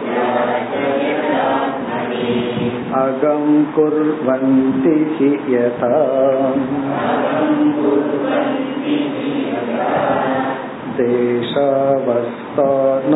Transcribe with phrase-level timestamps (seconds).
[2.96, 5.92] अगं कुर्वन्ति हि यथा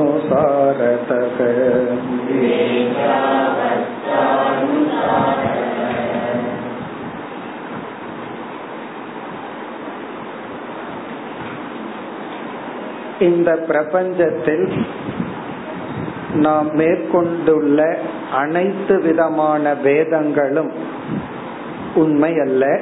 [0.03, 1.39] देशावस्थानुसारतः
[13.21, 14.65] இந்த பிரபஞ்சத்தில்
[16.36, 17.98] நாம் மேற்கொண்டுள்ள
[18.34, 20.72] அனைத்து விதமான வேதங்களும்
[21.96, 22.80] உண்மை அல்ல.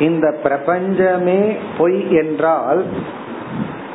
[0.00, 2.84] இந்த பிரபஞ்சமே பொய் என்றால்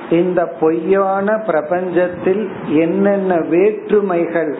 [0.09, 4.57] இந்த பொய்யான பிரபஞ்சத்தில் என்னென்ன வேற்றுமைகள்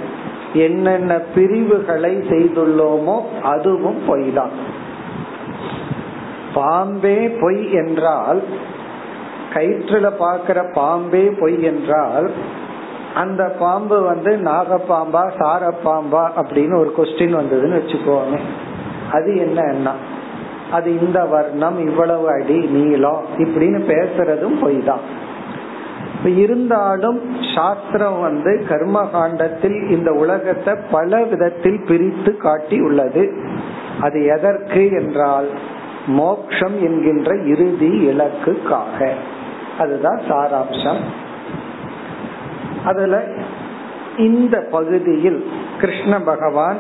[0.54, 4.56] என்னென்ன பிரிவுகளை செய்துள்ளோமோ அதுவும் பொய்தான்.
[6.54, 8.44] பாம்பே பொய் என்றால்
[9.54, 12.32] கயிற்றுல பாக்கிற பாம்பே பொய் என்றால்
[13.18, 18.40] அந்த பாம்பு வந்து நாகப்பாம்பா சாரப்பாம்பா அப்படின்னு ஒரு கொஸ்டின் வந்ததுன்னு வச்சுக்கோங்க
[19.12, 19.92] அது என்ன
[20.72, 25.26] அது இந்த வர்ணம் இவ்வளவு அடி நீளம் இப்படின்னு பேசுறதும் பொய் தான்
[26.36, 27.20] இருந்தாலும்
[27.56, 33.24] சாஸ்திரம் வந்து கர்ம காண்டத்தில் இந்த உலகத்தை பல விதத்தில் பிரித்து காட்டி உள்ளது.
[34.02, 35.50] அது எதற்கு என்றால்
[36.08, 39.10] மோக்ஷம் என்கின்ற இறுதி இலக்குக்காக.
[39.80, 41.02] அதுதான் சாராம்சம்.
[42.90, 43.16] அதுல
[44.28, 45.42] இந்த பகுதியில்
[45.82, 46.80] கிருஷ்ண பகவான்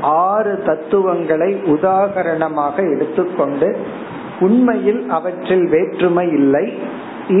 [0.00, 3.68] ஆறு தத்துவங்களை உதாகரணமாக எடுத்துக்கொண்டு
[4.40, 6.66] உண்மையில் அவற்றில் வேற்றுமை இல்லை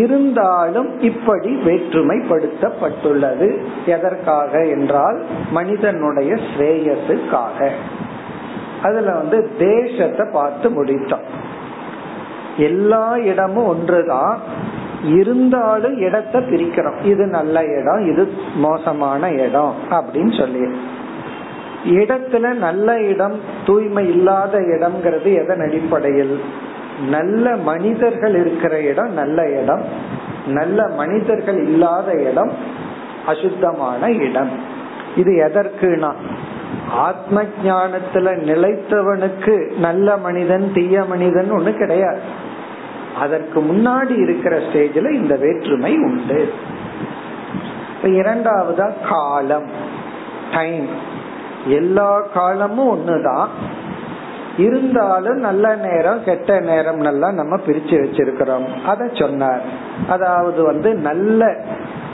[0.00, 3.48] இருந்தாலும் இப்படி வேற்றுமைப்படுத்தப்பட்டுள்ளது.
[3.86, 5.18] எதற்காக என்றால்
[5.50, 7.58] மனிதனுடைய ஸ்ரேயஸுக்காக
[8.82, 11.26] அதுல வந்து தேசத்தை பார்த்து முடித்தோம்.
[12.68, 14.38] எல்லா இடமும் ஒன்றுதான்.
[15.04, 17.04] இருந்தாலும் இடத்தை பிரிக்கிறோம்.
[17.04, 20.78] இது நல்ல இடம் இது மோசமான இடம் அப்படின்னு சொல்லி.
[21.84, 26.40] இடத்துல நல்ல இடம் தூய்மை இல்லாத இடம்ங்கிறது எதன் அடிப்படையில்?
[27.08, 29.84] நல்ல மனிதர்கள் இருக்கிற இடம் நல்ல இடம்.
[30.46, 32.52] நல்ல மனிதர்கள் இல்லாத இடம்
[33.26, 34.50] அசுத்தமான இடம்.
[35.16, 36.12] இது எதற்குனா?
[36.90, 42.40] ஆத்ம ஞானத்துல நிலைத்தவனுக்கு நல்ல மனிதன் தீய மனிதன் ஒண்ணு கிடையாது.
[43.18, 46.52] அதற்கு முன்னாடி இருக்கிற ஸ்டேஜ்ல இந்த வேற்றுமை உண்டு.
[48.02, 49.66] இரண்டாவதா காலம்.
[50.52, 50.88] டைம்
[51.66, 53.46] எல்லா காலமும் ஒண்ணுதான்.
[54.56, 58.82] இருந்தாலும் நல்ல நேரம் கெட்ட நேரம் நல்லா நம்ம பிரிச்சு வச்சிருக்கிறோம்.
[58.86, 59.62] அத சொன்னார்.
[60.08, 61.56] அதாவது வந்து நல்ல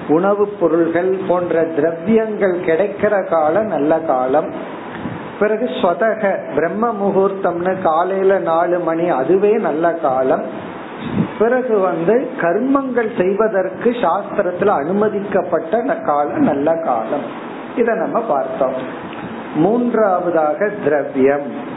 [0.09, 4.53] உணவுப் பொருள்கள் போன்ற திரவியங்கள் கிடைக்கிற காலம் நல்ல காலம்.
[5.39, 10.43] பிறகு சொதக பிரம்ம முகூர்த்தம்னு காலையில நாலு மணி அதுவே நல்ல காலம்.
[11.39, 17.25] பிறகு வந்து கர்மங்கள் செய்வதற்கு சாஸ்திரத்துல அனுமதிக்கப்பட்ட காலம் நல்ல காலம்.
[17.77, 18.73] இத நம்ம பார்த்தோம்.
[19.55, 21.77] மூன்றாவதாக திரவியம்.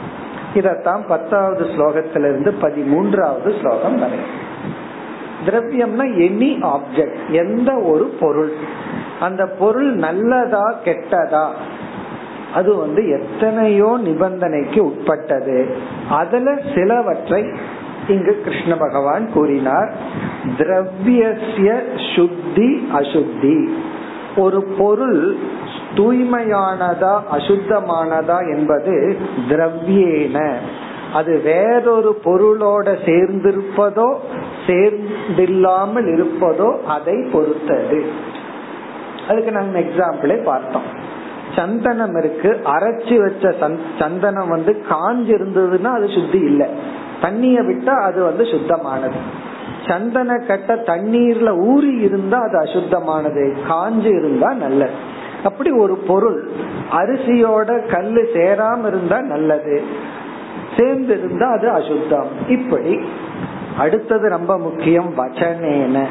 [0.54, 4.18] இதத்தான் பத்தாவது ஸ்லோகத்திலிருந்து பதிமூன்றாவது ஸ்லோகம் வரை.
[5.46, 8.52] திரவியம்னா எனி ஆப்ஜெக்ட் எந்த ஒரு பொருள்.
[9.20, 11.48] அந்த பொருள் நல்லதா கெட்டதா?
[12.54, 15.76] அது வந்து எத்தனையோ நிபந்தனைக்கு உட்பட்டது.
[16.10, 17.50] அதுல சிலவற்றை
[18.08, 19.94] இங்கு கிருஷ்ண பகவான் கூறினார்
[20.58, 21.80] திரவியசிய
[22.14, 23.68] சுத்தி அசுத்தி.
[24.36, 25.36] ஒரு பொருள்
[25.94, 29.16] தூய்மையானதா அசுத்தமானதா என்பது
[29.48, 30.52] திரவியேன.
[31.12, 34.14] அது வேறொரு பொருளோட சேர்ந்திருப்பதோ
[34.66, 38.04] சேர்ந்தில்லாமல் இருப்பதோ அதை பொறுத்தது.
[39.28, 41.00] அதுக்கு நம்ம எக்ஸாம்பிளே பார்த்தோம்.
[41.56, 43.54] சந்தனம் இருக்கு அரைச்சி வச்ச
[43.98, 47.00] சந்தனம் வந்து காஞ்சி இருந்ததுன்னா அது சுத்தி இல்லை.
[47.22, 49.20] தண்ணிய விட்டா அது வந்து சுத்தமானது.
[49.88, 53.56] சந்தன கட்ட தண்ணீர்ல ஊறி இருந்தா அது அசுத்தமானது.
[53.68, 55.20] காஞ்சு இருந்தா நல்லது.
[55.44, 56.50] அப்படி ஒரு பொருள்
[56.92, 59.82] அரிசியோட கல்லு சேராம இருந்தா நல்லது.
[60.76, 62.26] சேர்ந்து இருந்தா அது அசுத்தம்.
[62.48, 63.00] இப்படி
[63.78, 66.04] அடுத்தது ரொம்ப முக்கியம் வச்சனேன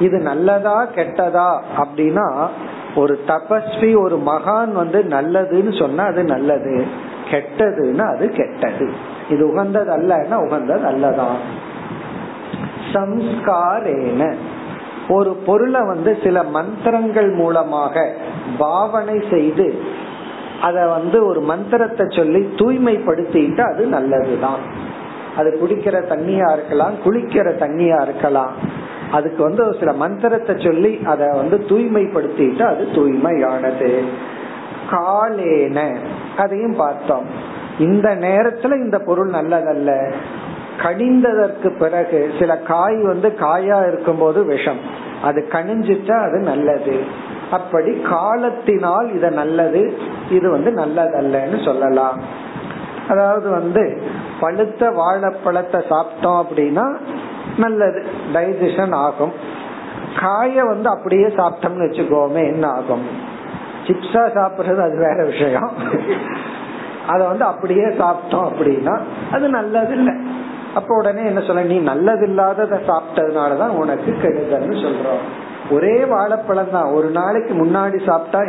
[0.00, 2.46] இது நல்லதா கெட்டதா அப்படின்னா
[2.94, 6.84] ஒரு தபஸ்வி ஒரு மகான் வந்து நல்லதுன்னு சொன்னா அது நல்லது.
[7.30, 8.90] கெட்டதுன்னா அது கெட்டது.
[9.28, 11.36] இது உகந்தது அல்லன்னா உகந்தது அல்லதான்
[12.92, 14.34] சம்ஸ்காரேன.
[15.08, 18.12] ஒரு பொருளை வந்து சில மந்திரங்கள் மூலமாக
[18.58, 19.82] பாவனை செய்து
[20.62, 24.92] அத வந்து ஒரு மந்திரத்தை சொல்லி தூய்மைப்படுத்திட்டு அது நல்லதுதான்.
[25.36, 28.50] அது குடிக்கிற தண்ணியா இருக்கலாம் குளிக்கிற தண்ணியா இருக்கலாம்.
[29.12, 34.04] அதுக்கு வந்து ஒரு சில மந்திரத்தை சொல்லி அதை வந்து தூய்மைப்படுத்திட்டு அது தூய்மையானது.
[34.90, 35.96] காலேன.
[36.36, 37.52] அதையும் பார்த்தோம்.
[37.78, 40.14] இந்த நேரத்துல இந்த பொருள் நல்லதல்ல.
[40.82, 44.78] கனிந்ததற்கு பிறகு சில காய் வந்து காயா இருக்கும்போது விஷம்.
[45.22, 47.04] அது கணிஞ்சிட்டா அது நல்லது.
[47.50, 49.98] அப்படி காலத்தினால் இத நல்லது
[50.30, 52.20] இது வந்து நல்லதல்லன்னு சொல்லலாம்.
[53.08, 54.02] அதாவது வந்து
[54.40, 56.96] பழுத்த வாழைப்பழத்தை சாப்பிட்டோம் அப்படின்னா
[57.56, 59.32] நல்லது டைஜஷன் ஆகும்.
[60.20, 63.02] காய வந்து அப்படியே சாப்பிட்டோம்னு வச்சுக்கோமே என்ன ஆகும்?
[63.86, 65.70] சிப்ஸா சாப்பிடுறது அது வேற விஷயம்.
[67.08, 68.98] அதை வந்து அப்படியே சாப்பிட்டோம் அப்படின்னா
[69.32, 70.14] அது நல்லது இல்லை
[70.74, 75.24] அப்ப உடனே என்ன சொல்ல நீ நல்லது இல்லாதத சாப்பிட்டதுனாலதான் உனக்கு கெடுதல்னு சொல்றோம்.
[75.70, 76.84] ஒரே வாழைப்பழம் தான்.
[76.84, 78.40] ஒரு நாளைக்கு முன்னாடி சாப்பிட்டா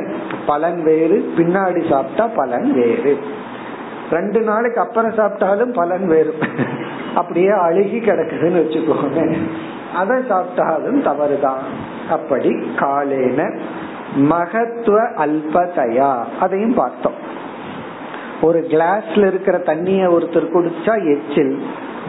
[0.45, 3.19] பலன் வேறு பின்னாடி சாப்பிட்டா பலன் வேறு.
[4.11, 6.33] ரெண்டு நாளைக்கு அப்புறம் சாப்பிட்டாலும் பலன் வேறு.
[7.15, 9.37] அப்படியே அழுகி கிடக்குதுன்னு வச்சுக்கோங்க.
[9.95, 11.63] அதை சாப்பிட்டாலும் தவறுதான்.
[12.09, 13.59] அப்படி காலேன
[14.15, 16.23] மகத்துவ அல்பதையா.
[16.39, 17.24] அதையும் பார்த்தோம்.
[18.41, 21.63] ஒரு கிளாஸ்ல இருக்கிற தண்ணிய ஒருத்தர் குடிச்சா எச்சில்.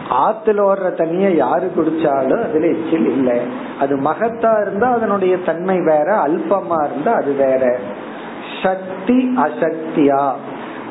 [0.09, 3.39] ஆத்துல ஓடுற தண்ணிய யாரு குடிச்சாலும் அதுல எச்சில் இல்லை.
[3.79, 7.77] அது மகத்தா இருந்தா அதனுடைய தன்மை வேற அல்பமா இருந்தா அது வேற.
[8.63, 10.31] சக்தி அசக்தியா.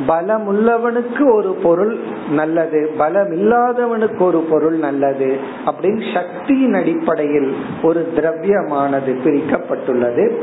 [0.06, 1.98] பலம் உள்ளவனுக்கு ஒரு பொருள்
[2.30, 10.42] நல்லது பலம் இல்லாதவனுக்கு ஒரு பொருள் நல்லது அப்படின்னு சக்தியின் அடிப்படையில் ஒரு திரவியமானது பிரிக்கப்பட்டுள்ளது.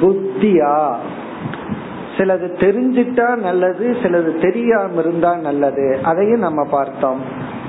[0.00, 0.94] புத்தியா.
[2.16, 5.98] சிலது தெரிஞ்சிட்டா நல்லது சிலது தெரியாம இருந்தா நல்லது.
[6.02, 7.20] அதையும் நம்ம பார்த்தோம்.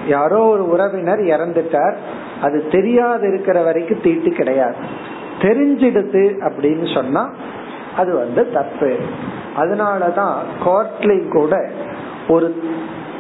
[0.08, 1.96] யாரோ ஒரு உறவினர் இறந்துட்டார்.
[2.42, 4.76] அது தெரியாது இருக்கிற வரைக்கும் தீட்டு கிடையாது.
[5.40, 7.32] தெரிஞ்சிடுது அப்படின்னு சொன்னா
[7.98, 8.96] அது வந்து தப்பு.
[9.58, 10.34] அதனாலதான்
[10.66, 11.70] கோர்ட்லயும் கூட
[12.28, 12.64] ஒரு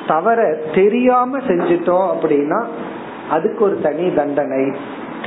[0.08, 2.66] தவற தெரியாம செஞ்சிட்டோம் அப்படின்னா
[3.30, 4.72] அதுக்கு ஒரு தனி தண்டனை.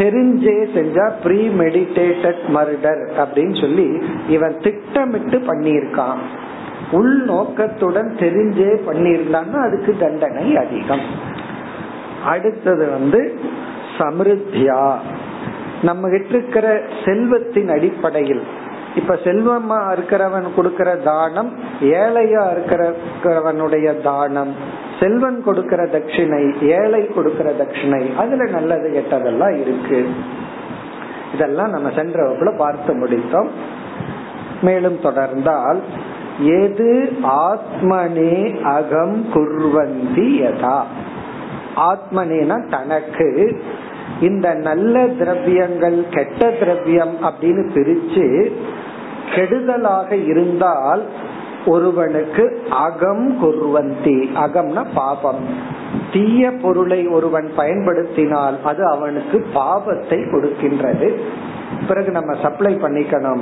[0.00, 3.88] தெரிஞ்சே செஞ்சா ப்ரீ மெடிடேட்டட் மர்டர் அப்படின்னு சொல்லி
[4.29, 6.23] இவன் திட்டமிட்டு பண்ணியிருக்கான்.
[6.91, 11.06] உள் நோக்கத்துடன் தெரிஞ்சே பண்ணியிருந்தான்னா அதுக்கு தண்டனை அதிகம்.
[12.25, 13.38] அடுத்தது வந்து
[13.99, 14.97] சமிருத்தியா.
[15.82, 18.43] நம்ம கிட்ட இருக்கிற செல்வத்தின் அடிப்படையில்
[18.97, 24.55] இப்ப செல்வமா இருக்கிறவன் கொடுக்கிற தானம் ஏழையா இருக்கிறவனுடைய தானம்
[25.00, 30.09] செல்வன் கொடுக்கிற தட்சிணை ஏழை கொடுக்கிற தட்சிணை அதுல நல்லது கெட்டதெல்லாம் இருக்கு.
[31.35, 33.49] இதெல்லாம் நம்ம சென்ற வகுப்புல பார்த்து முடித்தோம்.
[34.62, 35.78] மேலும் தொடர்ந்தால்
[36.40, 40.83] எது ஆத்மனே அகம் குர்வந்தி யதா?
[41.76, 43.62] ஆத்மனேனா தனக்கு.
[44.21, 48.52] இந்த நல்ல திரவியங்கள் கெட்ட திரவியம் அப்படின்னு பிரிச்சு
[49.35, 51.02] கெடுதலாக இருந்தால்
[51.67, 54.29] ஒருவனுக்கு அகம் குர்வந்தி.
[54.35, 55.45] அகம்னா பாபம்.
[56.12, 61.14] தீய பொருளை ஒருவன் பயன்படுத்தினால் அது அவனுக்கு பாபத்தை கொடுக்கின்றது.
[61.88, 63.40] பிறகு நம்ம சப்ளை பண்ணிக்கணும்.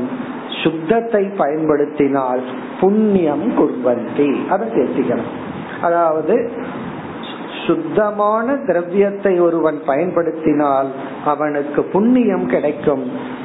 [0.62, 2.42] சுத்தத்தை பயன்படுத்தினால்
[2.80, 4.48] புண்ணியம் குர்வந்தி.
[4.48, 5.46] அதை சேர்த்திக்கணும்.
[5.82, 6.50] அதாவது
[7.68, 10.90] சுத்தமான திரவியத்தை ஒருவன் பயன்படுத்தினால்
[11.24, 13.04] அவனுக்கு புண்ணியம் கிடைக்கும்.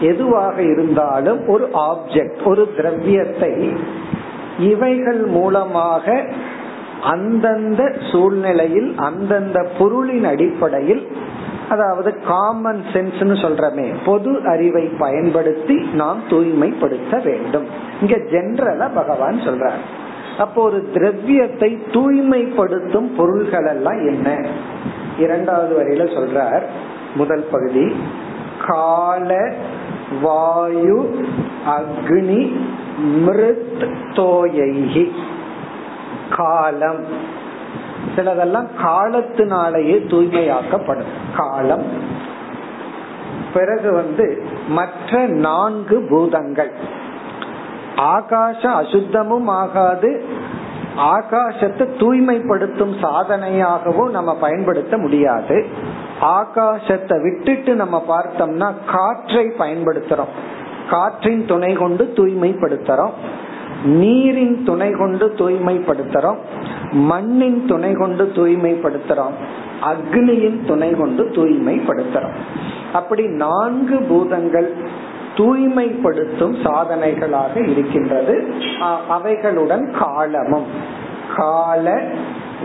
[0.00, 3.52] எதுவாக இருந்தாலும் ஒரு ஆப்ஜெக்ட் ஒரு திரவியத்தை
[4.58, 6.06] இவைகள் மூலமாக
[7.03, 11.07] அந்தந்த சூழ்நிலையில் அந்தந்த பொருளின் அடிப்படையில்
[11.69, 17.65] அதாவது காமன் சென்ஸ்னு சொல்றமே பொது அறிவை பயன்படுத்தி நாம் தூய்மைப்படுத்த வேண்டும்.
[18.01, 19.79] இங்க ஜென்ரலா பகவான் சொல்றார்.
[20.37, 24.45] அப்போ ஒரு திரவியத்தை தூய்மைப்படுத்தும் பொருள்கள் எல்லாம் என்ன?
[25.19, 26.61] இரண்டாவது வரையில சொல்றார்
[27.15, 27.95] முதல் பகுதி
[28.67, 29.53] கால
[30.21, 31.27] வாயு
[31.67, 32.51] அக்னி
[33.25, 35.11] மிருத் தோயைகி.
[36.35, 37.05] காலம்.
[38.15, 41.35] சிலதெல்லாம் காலத்தினாலேயே தூய்மையாக்கப்படும்.
[41.35, 41.83] காலம்.
[43.53, 46.71] பிறகு வந்து மற்ற நான்கு பூதங்கள்.
[47.95, 50.25] ஆகாச அசுத்தமும் ஆகாது.
[50.97, 55.65] ஆகாசத்தை தூய்மைப்படுத்தும் சாதனையாகவும் நம்ம பயன்படுத்த முடியாது.
[56.21, 60.33] ஆகாசத்தை விட்டுட்டு நம்ம பார்த்தோம்னா காற்றை பயன்படுத்துறோம்.
[60.89, 63.11] காற்றின் துணை கொண்டு தூய்மைப்படுத்துறோம்.
[63.85, 66.37] நீரின் துணை கொண்டு தூய்மைப்படுத்துறோம்
[66.91, 69.33] மண்ணின் துணை கொண்டு தூய்மைப்படுத்துறோம்
[69.81, 72.33] அக்னியின் துணை கொண்டு தூய்மைப்படுத்துறோம்.
[72.93, 74.73] அப்படி நான்கு பூதங்கள்
[75.35, 78.53] தூய்மைப்படுத்தும் சாதனைகளாக இருக்கின்றது.
[79.09, 80.65] அவைகளுடன் காலமும்.
[81.35, 82.03] கால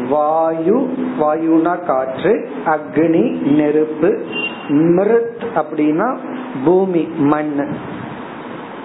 [0.08, 4.22] வாயு வாயுனா காற்று அக்னி நெருப்பு
[4.68, 6.16] மிருத் அப்படின்னா
[6.64, 7.68] பூமி மண்.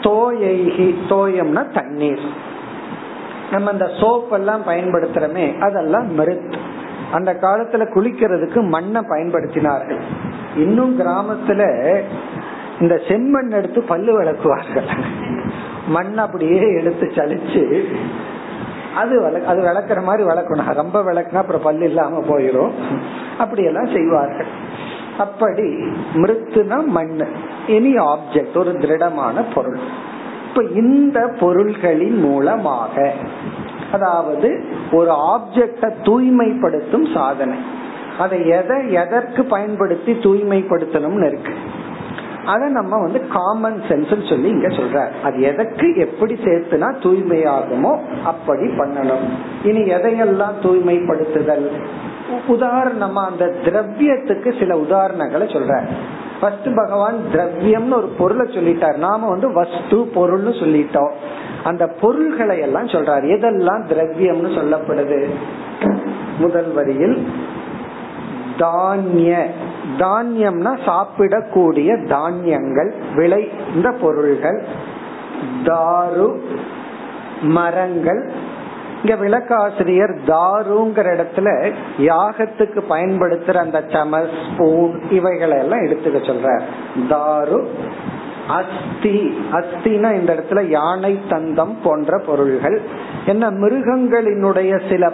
[0.01, 2.47] தோயைகி தோயம்னா தண்ணீர்.
[3.51, 6.53] நம்ம இந்த சோப் எல்லாம் பயன்படுத்துறோமே அதெல்லாம் மிருத்
[7.11, 9.99] அந்த காலத்துல குளிக்கிறதுக்கு மண்ணை பயன்படுத்தினார்கள்.
[10.55, 11.61] இன்னும் கிராமத்துல
[12.79, 14.89] இந்த செம்மண் எடுத்து பல்லு விளக்குவார்கள்.
[15.87, 17.85] மண் அப்படியே எடுத்து சலிச்சு
[18.95, 20.73] அது அது விளக்குற மாதிரி விளக்கணும்.
[20.73, 22.71] ரொம்ப விளக்குனா அப்புறம் பல்லு இல்லாம போயிடும்
[23.37, 24.47] அப்படியெல்லாம் செய்வார்கள்.
[25.19, 25.67] அப்படி
[26.13, 27.15] மிருத்துனா மண்
[27.67, 29.79] எனி ஆப்ஜெக்ட் ஒரு திருடமான பொருள்.
[30.47, 33.13] இப்ப இந்த பொருள்களின் மூலமாக
[33.91, 34.49] அதாவது
[34.91, 37.59] ஒரு ஆப்ஜெக்ட தூய்மைப்படுத்தும் சாதனை.
[38.19, 41.53] அதை எதை எதற்கு பயன்படுத்தி தூய்மைப்படுத்தணும்னு இருக்கு.
[42.45, 49.25] அதை நம்ம வந்து காமன் சென்ஸ் சொல்லி இங்க சொல்ற அது எதற்கு எப்படி சேர்த்துனா தூய்மையாகுமோ அப்படி பண்ணணும்.
[49.63, 51.67] இனி எதையெல்லாம் தூய்மைப்படுத்துதல்?
[52.47, 55.85] உதாரணமா அந்த திரவியத்துக்கு சில உதாரணங்களை சொல்ற
[56.41, 58.95] ஃபர்ஸ்ட் பகவான் திரவியம்னு ஒரு பொருளை சொல்லிட்டார்.
[58.95, 61.11] நாம வந்து வஸ்து பொருள்னு சொல்லிட்டோம்.
[61.63, 63.27] அந்த பொருள்களை எல்லாம் சொல்றாரு.
[63.37, 65.29] எதெல்லாம் திரவியம்னு சொல்லப்படுது?
[66.39, 67.27] முதல் வரியில்
[68.57, 69.47] தானிய.
[69.97, 74.65] தானியம்னா சாப்பிடக்கூடிய தானியங்கள் விளைந்த பொருள்கள்
[75.63, 76.39] தாரு
[77.41, 78.31] மரங்கள்
[79.03, 86.61] இங்க விளக்காசிரியர் தாருங்கிற இடத்துல யாகத்துக்கு பயன்படுத்துற அந்த சமஸ் ஸ்பூன் இவைகளை எல்லாம் எடுத்துக்க சொல்ற
[87.09, 87.65] தாரு
[88.47, 89.37] அஸ்தி.
[89.51, 92.81] அஸ்தினா இந்த இடத்துல யானை தந்தம் போன்ற பொருள்கள்.
[93.25, 95.11] என்ன மிருகங்களினுடைய சில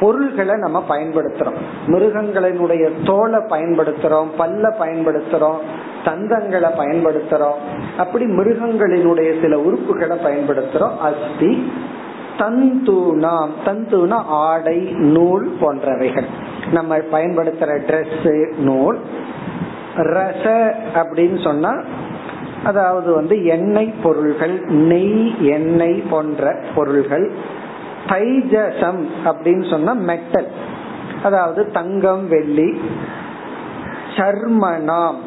[0.00, 1.56] பொருள்களை நம்ம பயன்படுத்துறோம்.
[1.86, 5.58] மிருகங்களினுடைய தோலை பயன்படுத்துறோம் பல்ல பயன்படுத்துறோம்
[6.04, 7.60] தந்தங்களை பயன்படுத்துறோம்.
[7.96, 10.96] அப்படி மிருகங்களினுடைய சில உறுப்புகளை பயன்படுத்துறோம்.
[10.98, 11.72] அஸ்தி
[12.40, 16.26] தந்துனாம் தந்துனா ஆடை நூல் போன்றவைகள்.
[16.72, 18.98] நம்ம பயன்படுத்துற ட்ரெஸ் நூல்.
[19.96, 21.82] ரச அப்படின்னு சொன்னா
[22.64, 27.32] அதாவது வந்து எண்ணெய் பொருள்கள் நெய் எண்ணெய் போன்ற பொருள்கள்.
[28.06, 30.48] தைஜசம் அப்படின்னு சொன்னா மெட்டல்.
[31.22, 32.80] அதாவது தங்கம் வெள்ளி.
[34.16, 35.18] சர்மனாம்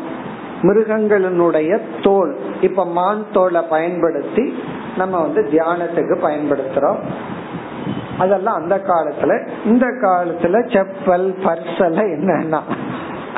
[0.62, 2.38] மிருகங்களினுடைய தோல்.
[2.62, 4.54] இப்ப மான் தோலை பயன்படுத்தி
[4.98, 7.00] நம்ம வந்து தியானத்துக்கு பயன்படுத்துறோம்.
[8.18, 9.36] அதெல்லாம் அந்த காலத்துல
[9.66, 12.62] இந்த காலத்துல செப்பல் பர்ஸ் எல்லாம் என்னன்னா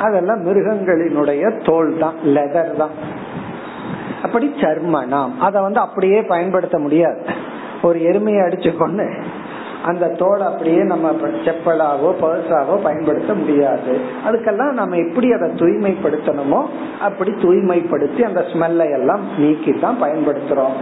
[0.04, 2.94] அதெல்லாம் மிருகங்களினுடைய தோல் தான் லெதர் தான்.
[4.22, 5.32] அப்படி சர்மனாம்.
[5.38, 7.20] அதை வந்து அப்படியே பயன்படுத்த முடியாது.
[7.82, 9.06] ஒரு எருமையை அடிச்சுக்கொண்டு
[9.84, 11.10] அந்த தோலை அப்படியே நம்ம
[11.46, 13.92] செப்பலாகவோ பர்ஸாகவோ பயன்படுத்த முடியாது.
[14.26, 16.60] அதுக்கெல்லாம் நம்ம எப்படி அதை தூய்மைப்படுத்தணுமோ
[17.00, 20.76] அப்படி தூய்மைப்படுத்தி அந்த ஸ்மெல்லை எல்லாம் நீக்கி தான் பயன்படுத்துறோம்.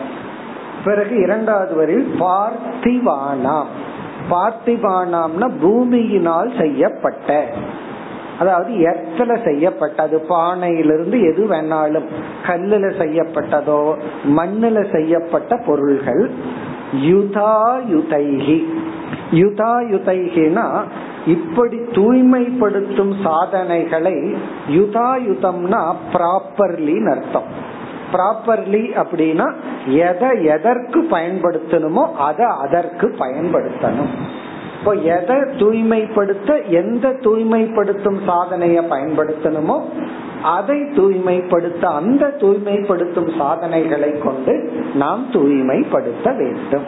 [0.85, 3.71] பிறகு இரண்டாவது வரில் பார்த்திவானாம்.
[4.31, 7.47] பார்த்திபானாம்னா பூமியினால் செய்யப்பட்ட.
[8.39, 12.05] அதாவது எர்த்தல செய்யப்பட்டது பானையிலிருந்து எது வேணாலும்.
[12.47, 13.95] கல்லுல செய்யப்பட்டதோ
[14.37, 16.31] மண்ணுல செய்யப்பட்ட பொருள்கள்.
[16.95, 18.65] யுதாயுதைகி.
[19.33, 20.83] யுதாயுதைகினா
[21.27, 24.35] இப்படி தூய்மைப்படுத்தும் சாதனைகளை
[24.69, 27.73] யுதாயுதம்னா ப்ராப்பர்லின்னு அர்த்தம்.
[28.15, 29.47] ப்ராப்பர்லி அப்படின்னா
[30.09, 34.13] எதை எதற்கு பயன்படுத்தணுமோ அதை அதற்கு பயன்படுத்தணும்.
[34.79, 39.77] இப்போ எதை தூய்மைப்படுத்த எந்த தூய்மைப்படுத்தும் சாதனைய பயன்படுத்தணுமோ
[40.57, 44.55] அதை தூய்மைப்படுத்த அந்த தூய்மைப்படுத்தும் சாதனைகளை கொண்டு
[45.03, 46.87] நாம் தூய்மைப்படுத்த வேண்டும்.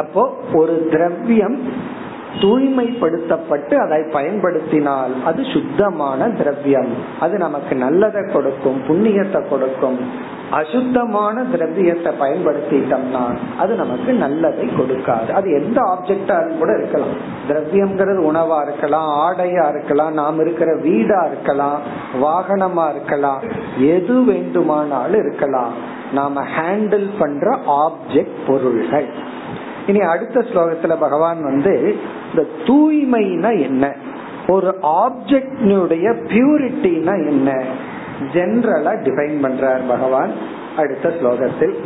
[0.00, 0.22] அப்போ
[0.52, 1.56] ஒரு திரவியம்
[2.38, 6.92] தூய்மைப்படுத்தப்பட்டு அதை பயன்படுத்தினால் அது சுத்தமான திரவியம்.
[7.20, 9.98] அது நமக்கு நல்லதை கொடுக்கும் புண்ணியத்தை கொடுக்கும்.
[10.50, 13.24] அசுத்தமான திரவியத்தை பயன்படுத்திட்டோம்னா
[13.58, 15.28] அது நமக்கு நல்லதை கொடுக்காது.
[15.28, 17.16] அது எந்த ஆப்ஜெக்டா கூட இருக்கலாம்.
[17.48, 21.78] திரவியம்ங்கிறது உணவா இருக்கலாம் ஆடையா இருக்கலாம் நாம் இருக்கிற வீடா இருக்கலாம்
[22.22, 23.42] வாகனமா இருக்கலாம்
[23.78, 25.72] எது வேண்டுமானாலும் இருக்கலாம்.
[26.12, 29.08] நாம ஹேண்டில் பண்ற ஆப்ஜெக்ட் பொருள்கள்.
[29.86, 31.96] இனி அடுத்த ஸ்லோகத்துல பகவான் வந்து
[32.30, 33.94] இந்த தூய்மைனா என்ன?
[34.48, 37.62] ஒரு ஆப்ஜெக்டினுடைய பியூரிட்டினா என்ன?
[38.32, 40.30] ஜென்ரலா டிஃபைன் பண்றார் பகவான்
[40.76, 41.76] அடுத்த ஸ்லோகத்தில்.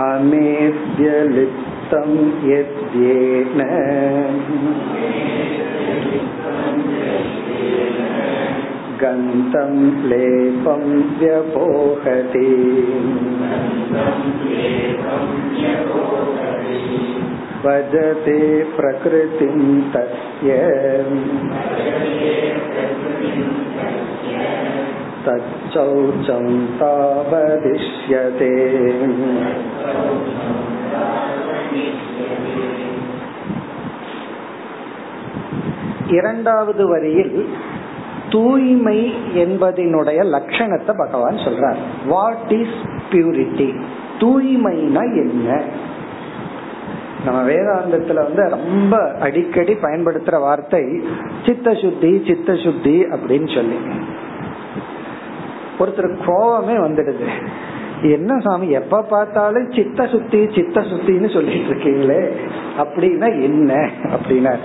[0.00, 1.46] அமேத்யலிப்தம்
[2.44, 3.60] யத்யேன
[9.01, 9.73] गन्तं
[10.09, 10.83] लेपं
[11.19, 12.51] व्यपोहति
[17.65, 18.39] भजते
[18.75, 19.57] प्रकृतिं
[19.93, 20.57] तस्य
[25.27, 26.47] तच्चौचं
[26.79, 28.53] तावदिष्यते
[36.17, 37.37] இரண்டாவது வரியில்
[38.30, 41.76] தூய்மை என்பதனுடைய லட்சணத்தை பகவான் சொல்றார்.
[42.06, 43.80] வாட் இஸ் பியூரிட்டி
[44.18, 45.62] தூய்மைனா என்ன?
[47.24, 51.00] நம்ம வேதாந்தத்துல வந்து ரொம்ப அடிக்கடி பயன்படுத்துற வார்த்தை
[51.46, 53.76] சித்த சுத்தி சித்த சுத்தி அப்படின்னு சொல்லி.
[55.78, 57.26] ஒருத்தர் கோபமே வந்துடுது.
[58.02, 62.30] என்ன சாமி எப்ப பார்த்தாலும் சித்த சுத்தி சித்த சுத்தின்னு சொல்லிட்டு இருக்கீங்களே
[62.78, 63.90] அப்படின்னா என்ன?
[64.02, 64.56] அப்படின்னா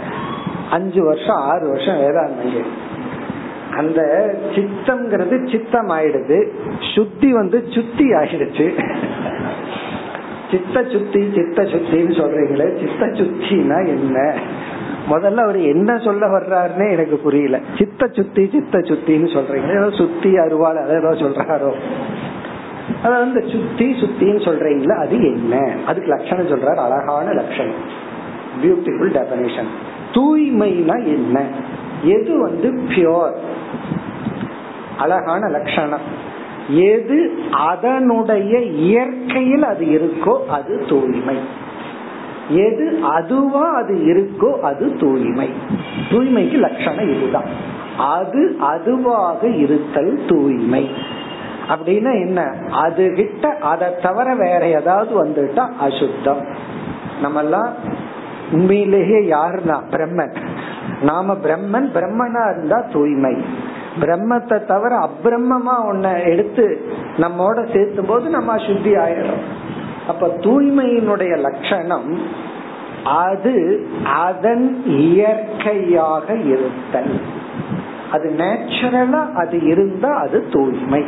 [0.71, 2.65] அஞ்சு வருஷம் ஆறு வருஷம் வேதாந்தம்
[3.75, 4.01] அந்த
[4.55, 6.47] சித்தம்ங்கிறது சித்தம் ஆயிடுது
[6.95, 8.67] சுத்தி வந்து சுத்தி ஆயிடுச்சு.
[10.51, 14.35] சித்த சுத்தி சித்த சுத்தின்னு சொல்றீங்களே சித்த சுத்தினா என்ன?
[15.09, 17.59] முதல்ல அவர் என்ன சொல்ல வர்றாருன்னே எனக்கு புரியல.
[17.77, 21.73] சித்த சுத்தி சித்த சுத்தின்னு சொல்றீங்களே ஏதோ சுத்தி அருவாள் அதை ஏதோ சொல்றாரோ?
[23.03, 25.73] அதாவது இந்த சுத்தி சுத்தின்னு சொல்றீங்களா அது என்ன?
[25.85, 27.81] அதுக்கு லட்சணம் சொல்றாரு அழகான லட்சணம்.
[28.63, 29.71] பியூட்டிஃபுல் டெபனேஷன்
[30.11, 31.43] தூய்மைனா என்ன?
[32.03, 33.35] எது வந்து பியோர்
[34.97, 36.33] அழகான லட்சணம்
[36.69, 41.39] எது அதனுடைய இயற்கையில் அது இருக்கோ அது தூய்மை.
[42.49, 45.49] எது அதுவா அது இருக்கோ அது தூய்மை.
[46.09, 47.45] தூய்மைக்கு லட்சணம் இதுதான்.
[47.97, 50.89] அது அதுவாக இருத்தல் தூய்மை.
[51.69, 52.53] அப்படின்னா என்ன?
[52.71, 56.45] அது கிட்ட அதை தவிர வேற ஏதாவது வந்துட்டா அசுத்தம்.
[57.21, 57.73] நம்ம எல்லாம்
[58.51, 60.35] உண்மையிலேயே யாருன்னா பிரம்மன்.
[61.01, 63.35] நாம பிரம்மன் பிரம்மனா இருந்தா தூய்மை.
[63.99, 66.65] பிரம்மத்தை தவிர அப்பிரம்மமா ஒன்ன எடுத்து
[67.17, 69.43] நம்மோட சேர்த்தும் போது நம்ம அசுத்தி ஆயிடும்.
[70.07, 72.19] அப்ப தூய்மையினுடைய லட்சணம்
[73.05, 77.21] அது அதன் இயற்கையாக இருத்தல்.
[78.11, 81.03] அது நேச்சுரலா அது இருந்தா அது தூய்மை.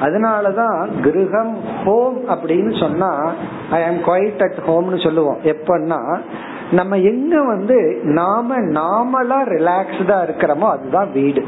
[0.00, 3.32] அதனாலதான் கிரகம் ஹோம் அப்படின்னு சொன்னா
[3.70, 5.38] ஐ ஆம் குவைட் அட் ஹோம்னு சொல்லுவோம்.
[5.42, 6.20] எப்பன்னா
[6.70, 11.44] நம்ம எங்க வந்து நாம நாமளா ரிலாக்ஸ்டா இருக்கிறோமோ அதுதான் வீடு.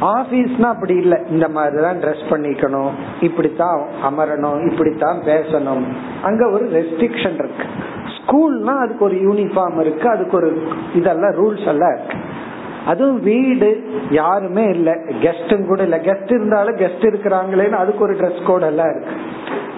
[0.00, 1.22] ஆபீஸ்னா அப்படி இல்லை.
[1.30, 2.90] இந்த மாதிரிதான் ட்ரெஸ் பண்ணிக்கணும்.
[3.20, 4.72] இப்படித்தான் அமரணும்.
[4.72, 5.82] இப்படித்தான் பேசணும்.
[6.22, 7.66] அங்க ஒரு ரெஸ்ட்ரிக்ஷன் இருக்கு.
[8.18, 10.08] ஸ்கூல்னா அதுக்கு ஒரு யூனிஃபார்ம் இருக்கு.
[10.08, 10.62] அதுக்கு ஒரு
[10.94, 12.23] இதெல்லாம் ரூல்ஸ் எல்லாம் இருக்கு.
[12.86, 14.94] அதுவும் வீடு யாருமே இல்ல.
[14.94, 15.96] கெஸ்டும் கூட இல்ல.
[15.96, 19.10] கெஸ்ட் இருந்தாலும் கெஸ்ட் இருக்கிறாங்களேன்னு அதுக்கு ஒரு ட்ரெஸ் கோட் எல்லாம் இருக்கு.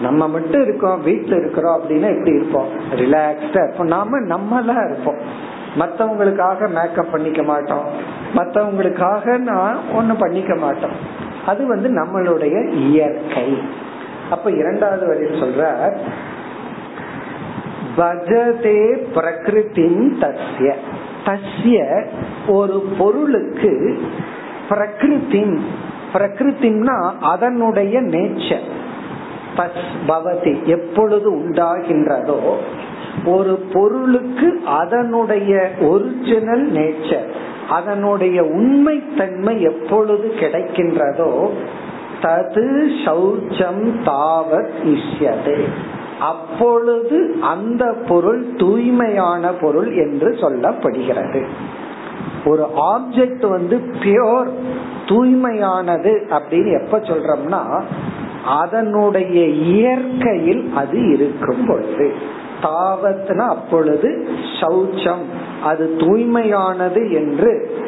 [0.03, 2.69] நம்ம மட்டும் இருக்கோம் வீட்டுல இருக்கிறோம் அப்படின்னா எப்படி இருப்போம்?
[2.97, 3.87] ரிலாக்ஸ்டா இருப்போம்.
[3.87, 5.45] நாம நம்மளா இருப்போம்.
[5.79, 7.85] மத்தவங்களுக்காக மேக்கப் பண்ணிக்க மாட்டோம்.
[8.35, 11.25] மத்தவங்களுக்காக நான் ஒன்னும் பண்ணிக்க மாட்டோம்.
[11.47, 13.63] அது வந்து நம்மளுடைய இயற்கை.
[14.31, 15.93] அப்ப இரண்டாவது வரையில் சொல்ற
[17.97, 20.75] பஜதே பிரகிருதின் தஸ்ய
[21.27, 22.07] தஸ்ய
[22.49, 23.99] ஒரு பொருளுக்கு
[24.69, 25.59] பிரகிருத்தின்
[26.13, 28.67] பிரகிருத்தின்னா அதனுடைய நேச்சர்
[29.57, 32.41] தஸ் பவதி எப்பொழுது உண்டாகின்றதோ
[33.25, 37.29] ஒரு பொருளுக்கு அதனுடைய ஒரிஜினல் நேச்சர்
[37.69, 41.49] அதனுடைய உண்மைத்தன்மை எப்பொழுது கிடைக்கின்றதோ
[42.23, 42.67] தது
[43.05, 45.61] சௌச்சம் தாவத் இஷ்யதே.
[46.21, 51.47] அப்பொழுது அந்த பொருள் தூய்மையான பொருள் என்று சொல்லப்படுகிறது.
[52.45, 54.49] ஒரு ஆப்ஜெக்ட் வந்து பியோர்
[55.07, 57.83] தூய்மையானது அப்படின்னு எப்ப சொல்றோம்னா
[58.47, 62.15] அதனுடைய இயற்கையில் அது இருக்கும் பொழுது.
[62.63, 64.29] தாவத்னா அப்பொழுது
[64.61, 65.25] சௌச்சம்
[65.65, 67.81] அது தூய்மையானது என்று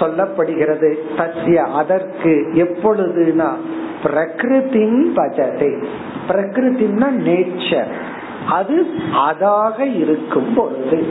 [0.00, 0.96] சொல்லப்படுகிறது.
[1.16, 3.50] தஸ்ய அதற்கு எப்பொழுதுனா
[4.02, 5.84] பிரகிருத்தின் பஜதை.
[6.28, 7.92] பிரகிருத்தின்னா நேச்சர்.
[8.48, 11.06] அது அதாக இருக்கும் பொழுது.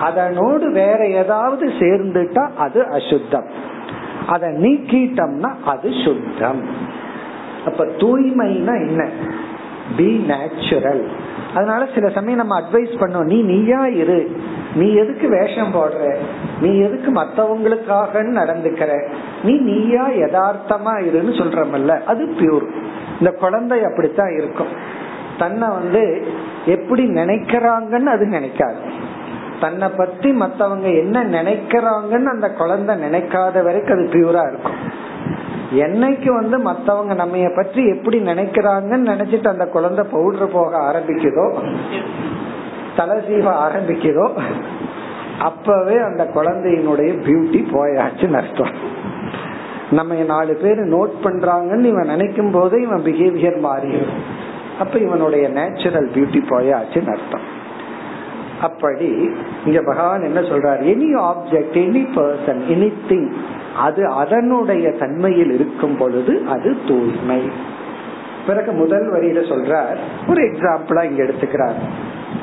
[0.00, 3.46] அதனோடு வேற ஏதாவது சேர்ந்துட்டா அது அசுத்தம்.
[4.26, 6.64] அதை நீக்கிட்டோம்னா அது சுத்தம்.
[7.64, 9.08] அப்ப தூய்மைனா என்ன?
[9.96, 11.08] பி நேச்சுரல்
[11.54, 14.36] அதனால சில சமயம் நம்ம அட்வைஸ் பண்ணோம் நீ நீயா இரு.
[14.74, 16.16] நீ எதுக்கு வேஷம் போடுற?
[16.60, 19.08] நீ எதுக்கு மத்தவங்களுக்காக நடந்துக்கிற?
[19.44, 22.04] நீ நீயா யதார்த்தமா இருன்னு சொல்றமல்ல.
[22.04, 22.66] அது பியூர்
[23.18, 24.98] இந்த குழந்தை அப்படித்தான் இருக்கும்.
[25.38, 26.26] தன்னை வந்து
[26.66, 28.78] எப்படி நினைக்கிறாங்கன்னு அது நினைக்காது.
[29.60, 34.98] தன்னை பத்தி மத்தவங்க என்ன நினைக்கிறாங்கன்னு அந்த குழந்தை நினைக்காத வரைக்கும் அது பியூரா இருக்கும்.
[35.70, 41.62] என்னைக்கு வந்து மத்தவங்க நம்ம பற்றி எப்படி நினைக்கிறாங்கன்னு நினைச்சிட்டு அந்த குழந்தை பவுடர் போக ஆரம்பிக்குதோ
[42.96, 44.26] தலை சீவ ஆரம்பிக்குதோ
[45.38, 48.74] அப்பவே அந்த குழந்தையினுடைய பியூட்டி போயாச்சுன்னு அர்த்தம்
[49.90, 54.20] நம்ம நாலு பேர் நோட் பண்றாங்கன்னு இவன் நினைக்கும் போதே இவன் பிஹேவியர் மாறிடும்.
[54.78, 57.46] அப்ப இவனுடைய நேச்சுரல் பியூட்டி போயாச்சுன்னு அர்த்தம்
[58.60, 59.08] அப்படி
[59.64, 60.82] இங்க பகவான் என்ன சொல்றாரு?
[60.92, 63.30] Any object any person any thing
[63.76, 67.42] அது அதனுடைய தன்மையில் இருக்கும் பொழுது அது தூய்மை.
[68.46, 69.98] பிறகு முதல் வரியில சொல்றார்
[70.28, 71.80] ஒரு எக்ஸாம்பிளா இங்க எடுத்துக்கிறார்.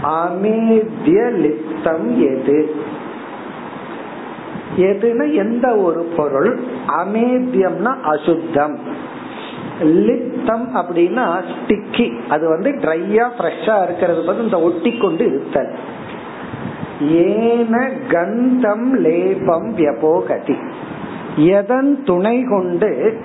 [0.03, 2.75] அமேத்திய லிப்தம் எது?
[4.77, 6.59] எதுனா எந்த ஒரு பொருள்?
[6.87, 8.77] அமேத்தியம்னா அசுத்தம்.
[9.81, 15.75] லிப்தம் அப்படின்னா ஸ்டிக்கி அது வந்து ட்ரையா ஃப்ரெஷ்ஷா இருக்கிறது வந்து இந்த ஒட்டி கொண்டு இருத்தல்.
[17.01, 20.55] ஏன கந்தம் லேபம் வியபோகதி.
[21.35, 23.21] எதன் துணை கொண்டு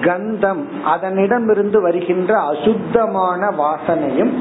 [0.00, 4.32] கந்தம் அதனிடமிருந்து வருகின்ற அசுத்தமான வாசனையும்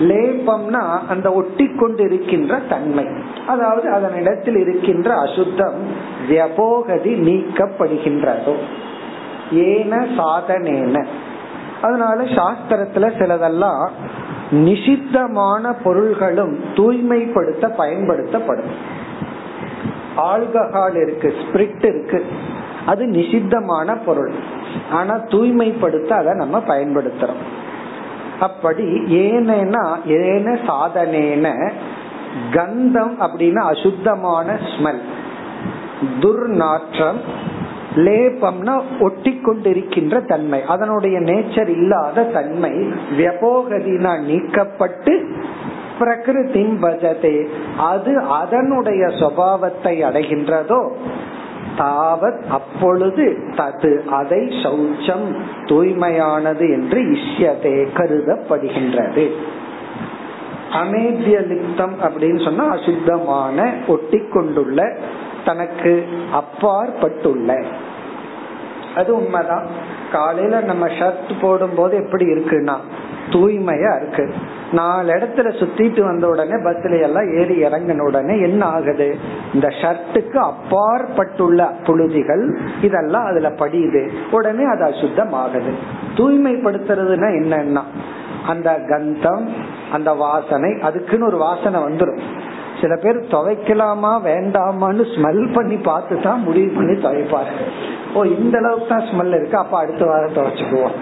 [0.00, 3.06] லேபம்னா அந்த ஒட்டி கொண்டு இருக்கின்ற தன்மை.
[3.46, 5.74] அதாவது அதனிடத்தில் இருக்கின்ற அசுத்தம்
[6.28, 8.56] வியபோகதி நீக்கப்படுகின்றதோ.
[9.52, 11.06] ஏன சாதனேன.
[11.82, 13.88] அதனால சாஸ்திரத்துல சிலதெல்லாம்
[14.50, 18.70] நிஷித்தமான பொருள்களும் தூய்மைப்படுத்த பயன்படுத்தப்படும்.
[20.16, 22.26] ஆல்கஹால் இருக்கு ஸ்பிரிட் இருக்கு.
[22.86, 24.32] அது நிஷித்தமான பொருள்.
[24.90, 27.59] ஆனா தூய்மைப்படுத்த அதை நம்ம பயன்படுத்துறோம்.
[28.40, 28.84] அப்படி
[29.22, 29.84] ஏனேனா
[30.20, 31.46] ஏன சாதனேன
[32.50, 35.02] கந்தம் அப்படின்னா அசுத்தமான ஸ்மெல்
[36.20, 37.20] துர்நாற்றம்
[37.96, 40.62] லேபம்னா ஒட்டி கொண்டிருக்கின்ற தன்மை.
[40.62, 42.70] அதனுடைய நேச்சர் இல்லாத தன்மை
[43.18, 45.14] வியபோகதினா நீக்கப்பட்டு
[45.98, 47.34] பிரகிருதி பஜதே
[47.76, 50.80] அது அதனுடைய சுவாவத்தை அடைகின்றதோ
[51.80, 55.26] தாவத் அப்பொழுது தது அதை சௌச்சம்
[55.64, 59.30] தூய்மையானது என்று இஷ்யதே கருதப்படுகின்றது.
[60.72, 64.96] அமேத்திய லிப்தம் அப்படின்னு சொன்னா அசுத்தமான ஒட்டி கொண்டுள்ள
[65.44, 67.64] தனக்கு அப்பாற்பட்டுள்ள.
[68.96, 69.66] அது உண்மைதான்.
[70.12, 72.76] காலையில நம்ம ஷர்ட் போடும் போது எப்படி இருக்குன்னா
[73.30, 74.34] தூய்மையா இருக்கு.
[74.72, 79.16] நாலு இடத்துல சுத்திட்டு வந்த உடனே பஸ்ல எல்லாம் ஏறி இறங்கின உடனே என்ன ஆகுது?
[79.54, 84.08] இந்த ஷர்ட்டுக்கு அப்பாற்பட்டுள்ள புழுதிகள் இதெல்லாம் அதுல படியுது.
[84.30, 85.74] உடனே அது அசுத்தம் ஆகுது
[86.14, 87.82] தூய்மைப்படுத்துறதுன்னா என்னன்னா
[88.46, 89.48] அந்த கந்தம்
[89.92, 92.20] அந்த வாசனை அதுக்குன்னு ஒரு வாசனை வந்துடும்
[92.80, 97.52] சில பேர் துவைக்கலாமா வேண்டாமான்னு ஸ்மெல் பண்ணி பார்த்து தான் முடிவு பண்ணி துவைப்பாரு.
[98.14, 100.96] ஓ இந்த அளவுக்கு தான் ஸ்மெல் இருக்கு அப்ப அடுத்த வாரம் துவைச்சுக்குவோம்.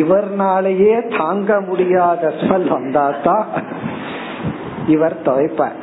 [0.00, 3.46] இவர்னாலேயே தாங்க முடியாத ஸ்மெல் வந்தாதான்
[4.86, 5.78] இவர் துவைப்பார்.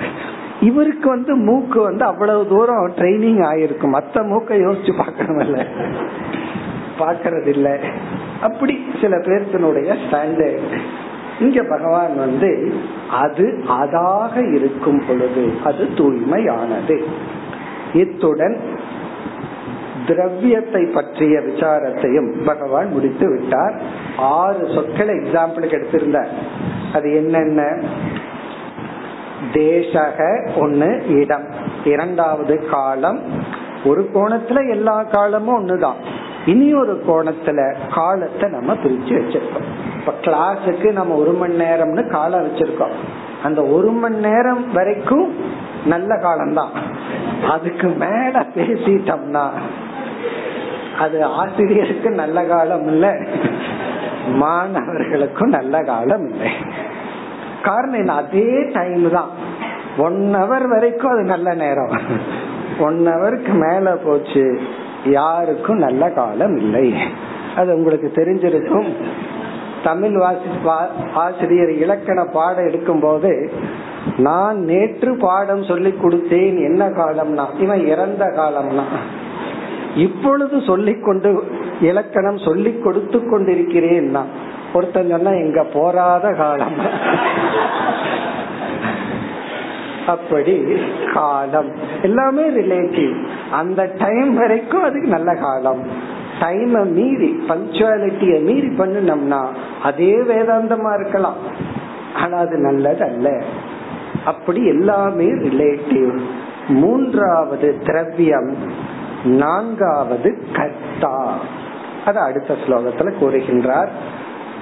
[0.59, 3.95] இவருக்கு வந்து மூக்கு வந்து அவ்வளவு தூரம் ட்ரைனிங் ஆயிருக்கும்.
[3.97, 5.65] மத்த மூக்கை யோசிச்சு பார்க்கணும்ல.
[6.99, 7.69] பாக்கறது இல்ல
[8.41, 10.73] அப்படி சில பேர்த்தினுடைய ஸ்டாண்டர்ட்
[11.39, 12.73] இங்க பகவான் வந்து
[13.11, 17.03] அது அதாக இருக்கும் பொழுது அது தூய்மையானது.
[17.93, 18.59] இத்துடன்
[20.07, 23.81] திரவியத்தை பற்றிய விசாரத்தையும் பகவான் முடித்து விட்டார்.
[24.17, 26.27] ஆறு சொற்களை எக்ஸாம்பிளுக்கு எடுத்திருந்தார்.
[26.93, 27.81] அது என்னென்ன?
[29.53, 31.47] தேசக ஒன்னு இடம்.
[31.83, 33.21] இரண்டாவது காலம்.
[33.85, 35.95] ஒரு கோணத்துல எல்லா காலமும் ஒண்ணுதான்.
[36.45, 39.76] இனி ஒரு கோணத்துல காலத்தை நம்ம பிரிச்சு வச்சிருக்கோம்.
[40.07, 42.91] இப்ப கிளாஸுக்கு நம்ம ஒரு மணி நேரம்னு காலம் வச்சிருக்கோம்.
[43.43, 45.35] அந்த ஒரு மணி நேரம் வரைக்கும்
[45.85, 46.69] நல்ல காலம்தான்.
[47.49, 49.49] அதுக்கு மேல பேசிட்டோம்னா
[50.99, 53.17] அது ஆசிரியருக்கு நல்ல காலம் இல்ல
[54.27, 56.51] மாணவர்களுக்கும் நல்ல காலம் இல்லை.
[57.63, 58.13] காரணம் என்ன?
[58.13, 59.29] அதே டைம் தான்.
[59.97, 61.97] ஒன் ஹவர் வரைக்கும் அது நல்ல நேரம்.
[62.79, 64.59] ஒன் ஹவருக்கு மேல போச்சு
[65.05, 66.93] யாருக்கும் நல்ல காலம் இல்லை.
[67.55, 68.95] அது உங்களுக்கு தெரிஞ்சிருக்கும்.
[69.87, 70.47] தமிழ் வாசி
[71.13, 73.51] ஆசிரியர் இலக்கண பாடம் எடுக்கும் போது
[74.17, 77.45] நான் நேற்று பாடம் சொல்லி கொடுத்தேன் என்ன காலம்னா?
[77.59, 78.83] இவன் இறந்த காலம்னா.
[79.95, 81.43] இப்பொழுது சொல்லிக் கொண்டு
[81.81, 84.17] இலக்கணம் சொல்லி கொடுத்து கொண்டிருக்கிறேன்
[84.73, 86.77] ஒருத்தன் சொன்னா எங்க போராத காலம்.
[90.07, 90.63] அப்படி
[91.13, 91.71] காலம்.
[92.01, 93.15] எல்லாமே ரிலேட்டிவ்
[93.51, 96.15] அந்த டைம் வரைக்கும் அதுக்கு நல்ல காலம்.
[96.40, 99.42] டைம் மீறி பங்க்சுவாலிட்டிய மீறி பண்ணினோம்னா
[99.82, 101.38] அதே வேதாந்தமா இருக்கலாம்
[102.14, 103.28] ஆனா அது நல்லது அல்ல
[104.24, 106.12] அப்படி எல்லாமே ரிலேட்டிவ்
[106.80, 108.50] மூன்றாவது திரவியம்
[109.38, 111.14] நான்காவது கர்த்தா
[112.04, 113.92] அது அடுத்த ஸ்லோகத்துல கூறுகின்றார்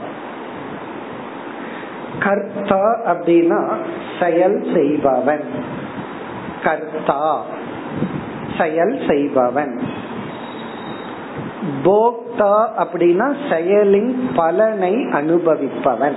[2.19, 3.69] கர்த்தா அப்படின்னா
[4.21, 5.45] செயல் செய்பவன்.
[6.65, 7.45] கர்த்தா.
[8.59, 9.81] செயல் செய்பவன்.
[11.85, 16.17] போக்தா அப்படின்னா செயலின் பலனை அனுபவிப்பவன்.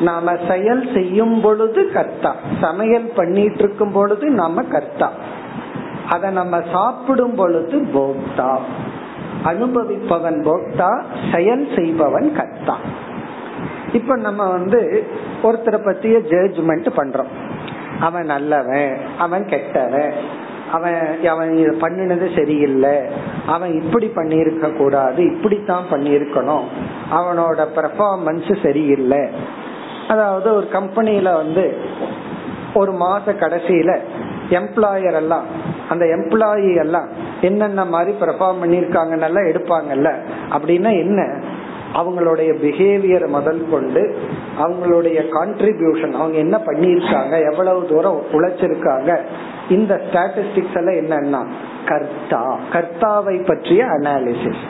[0.00, 2.34] நாம செயல் செய்யும் பொழுது கர்த்தா.
[2.60, 5.12] சமையல் பண்ணிட்டு இருக்கும் பொழுது நாம கர்த்தா.
[6.08, 8.58] அத நம்ம சாப்பிடும் பொழுது போக்தா.
[9.44, 12.76] அனுபவிப்பவன் போக்தா செயல் செய்பவன் கர்த்தா.
[13.92, 15.06] இப்ப நம்ம வந்து
[15.42, 17.54] ஒருத்தரை பத்திய ஜட்ஜ்மெண்ட் பண்றோம்.
[18.00, 20.12] அவன் நல்லவன் அவன் கெட்டவன்
[20.72, 22.98] அவன் அவன் பண்ணினது சரியில்லை
[23.46, 26.64] அவன் இப்படி பண்ணியிருக்க கூடாது இப்படித்தான் பண்ணியிருக்கணும்
[27.12, 29.28] அவனோட பெர்ஃபார்மன்ஸ் சரியில்லை
[30.08, 31.76] அதாவது ஒரு கம்பெனியில வந்து
[32.74, 33.98] ஒரு மாச கடைசியில
[34.50, 35.44] எம்ப்ளாயர் எல்லாம்
[35.88, 37.08] அந்த எம்ப்ளாயி எல்லாம்
[37.40, 40.14] என்னென்ன மாதிரி பெர்ஃபார்ம் பண்ணிருக்காங்கன்னு எடுப்பாங்கல்ல?
[40.50, 41.40] அப்படின்னா என்ன?
[41.94, 44.16] அவங்களுடைய பிஹேவியர் முதல் கொண்டு
[44.58, 49.18] அவங்களுடைய கான்ட்ரிபியூஷன் அவங்க என்ன பண்ணியிருக்காங்க எவ்வளவு தூரம் உழைச்சிருக்காங்க
[49.68, 51.46] இந்த ஸ்டாட்டிஸ்டிக்ஸ் எல்லாம் என்னன்னா
[51.86, 52.58] கர்த்தா.
[52.72, 54.64] கர்த்தாவை பற்றிய அனாலிசிஸ்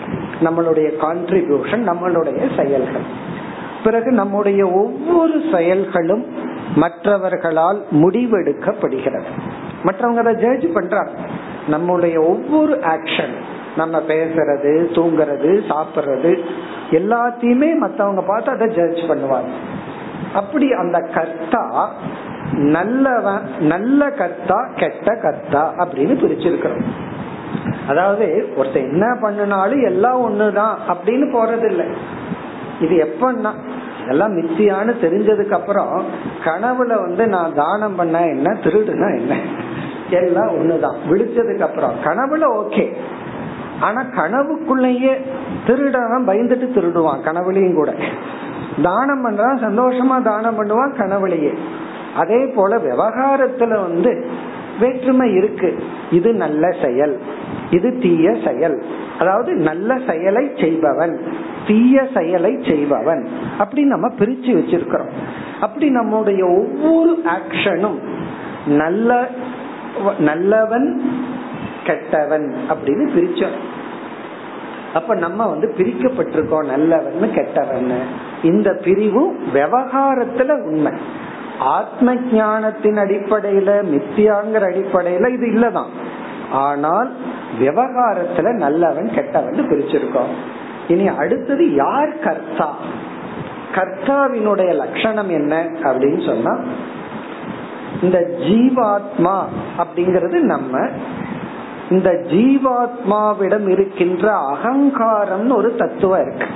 [0.44, 3.25] நம்மளுடைய கான்ட்ரிபியூஷன் நம்மளுடைய செயல்கள்.
[3.86, 6.24] பிறகு நம்முடைய ஒவ்வொரு செயல்களும்
[6.76, 9.30] மற்றவர்களால் முடிவெடுக்கப்படுகிறது.
[9.84, 11.14] மற்றவங்க அதை ஜட்ஜ் பண்றாங்க.
[11.68, 13.34] நம்முடைய ஒவ்வொரு ஆக்ஷன்
[13.76, 16.32] நம்ம பேசுறது தூங்குறது சாப்பிடுறது
[16.90, 19.52] எல்லாத்தையுமே மத்தவங்க பார்த்து அதை ஜட்ஜ் பண்ணுவாங்க.
[20.34, 21.64] அப்படி அந்த கர்த்தா
[22.52, 26.86] நல்லவன் நல்ல கர்த்தா கெட்ட கர்த்தா அப்படின்னு பிரிச்சிருக்கிறோம்.
[27.88, 31.86] அதாவது ஒருத்தர் என்ன பண்ணினாலும் எல்லாம் ஒண்ணுதான் அப்படின்னு போறது இல்லை
[32.80, 33.52] இது எப்பன்னா
[34.08, 36.04] எல்லாம் மித்தியான்னு தெரிஞ்சதுக்கு அப்புறம்
[36.44, 39.38] கனவுல வந்து நான் தானம் பண்ண என்ன திருடுனா என்ன?
[40.10, 40.96] எல்லாம் ஒண்ணுதான்.
[41.10, 42.92] விழிச்சதுக்கு அப்புறம் கனவுல ஓகே.
[43.80, 45.14] ஆனா கனவுக்குள்ளேயே
[45.66, 47.94] திருடவன் பயந்துட்டு திருடுவான் கனவுலையும் கூட.
[48.82, 51.58] தானம் பண்றான் சந்தோஷமா தானம் பண்ணுவான் கனவுலையே.
[52.16, 54.26] அதே போல விவகாரத்துல வந்து
[54.80, 55.82] வேற்றுமை இருக்கு.
[56.10, 57.20] இது நல்ல செயல்.
[57.70, 58.82] இது தீய செயல்.
[59.18, 61.20] அதாவது நல்ல செயலை செய்பவன்
[61.66, 63.28] தீய செயலை செய்பவன்.
[63.58, 65.10] அப்படி நம்ம பிரிச்சு வச்சிருக்கிறோம்.
[65.60, 67.98] அப்படி நம்முடைய ஒவ்வொரு ஆக்ஷனும்
[68.66, 69.28] நல்ல
[70.18, 71.02] நல்லவன்
[71.84, 73.56] கெட்டவன் அப்படின்னு பிரிச்சோம்.
[74.94, 77.92] அப்ப நம்ம வந்து பிரிக்கப்பட்டிருக்கோம் நல்லவன் கெட்டவன்.
[78.42, 80.92] இந்த பிரிவும் விவகாரத்துல உண்மை.
[81.58, 85.88] ஆத்ம ஞானத்தின் அடிப்படையில மித்தியாங்கிற அடிப்படையில இது இல்லதான்.
[86.52, 87.10] ஆனால்
[87.60, 90.34] விவகாரத்துல நல்லவன் கெட்டவன் பிரிச்சிருக்கோம்.
[90.88, 92.74] இனி அடுத்தது யார் கர்த்தா?
[93.74, 96.58] கர்த்தாவினுடைய லட்சணம் என்ன அப்படின்னு சொன்னா
[98.02, 99.44] இந்த ஜீவாத்மா
[99.78, 100.88] அப்படிங்கிறது நம்ம
[101.90, 106.46] இந்த ஜீவாத்மாவிடம் இருக்கின்ற அகங்காரம்னு ஒரு தத்துவம் இருக்கு.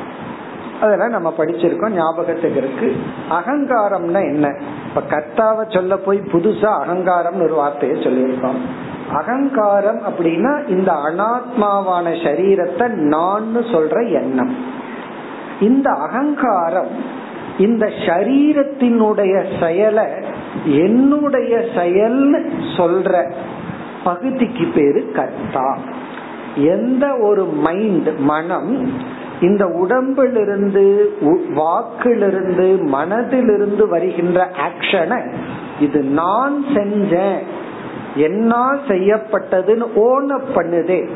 [0.81, 2.97] அதெல்லாம் நம்ம படிச்சிருக்கோம் ஞாபகத்துக்கு இருக்கு.
[3.31, 4.59] அகங்காரம்னா என்ன?
[4.89, 8.61] இப்ப கர்த்தாவை சொல்ல போய் புதுசா அகங்காரம் ஒரு வார்த்தையை சொல்லியிருக்கோம்.
[9.13, 14.57] அகங்காரம் அப்படின்னா இந்த அனாத்மாவான சரீரத்தை நான் சொல்ற எண்ணம்.
[15.61, 17.19] இந்த அகங்காரம்
[17.59, 20.05] இந்த சரீரத்தினுடைய செயலை
[20.65, 23.33] என்னுடைய செயல்னு சொல்ற
[24.05, 25.79] பகுதிக்கு பேரு கர்த்தா.
[26.55, 28.93] எந்த ஒரு மைண்ட் மனம்
[29.41, 31.13] இந்த உடம்பிலிருந்து
[31.55, 35.33] வாக்கிலிருந்து மனதிலிருந்து வருகின்ற ஆக்ஷனை
[35.81, 37.39] இது நான் செஞ்சேன்.
[38.15, 41.09] என்னால் செய்யப்பட்டதுன்னு ஓனப் பண்ணுதே.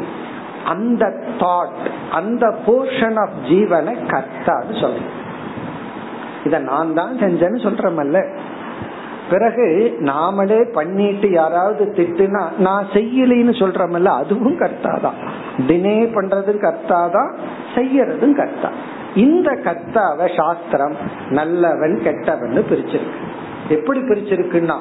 [0.65, 5.23] அந்த தாட் அந்த போர்ஷன் ஆஃப் ஜீவனை கர்த்தான்னு சொல்றேன்.
[6.45, 8.29] இத நான் தான் செஞ்சேன்னு சொல்றமல்ல.
[9.31, 9.67] பிறகு
[10.09, 15.19] நாமளே பண்ணிட்டு யாராவது திட்டுனா நான் செய்யலின்னு சொல்றமல்ல அதுவும் கர்த்தா தான்
[15.69, 17.31] தினே பண்றதும் கர்த்தா தான்
[17.77, 18.71] செய்யறதும் கர்த்தா.
[19.25, 20.97] இந்த கர்த்தாவை சாஸ்திரம்
[21.31, 23.21] நல்லவன் கெட்டவன் பிரிச்சிருக்கு.
[23.69, 24.77] எப்படி பிரிச்சிருக்குன்னா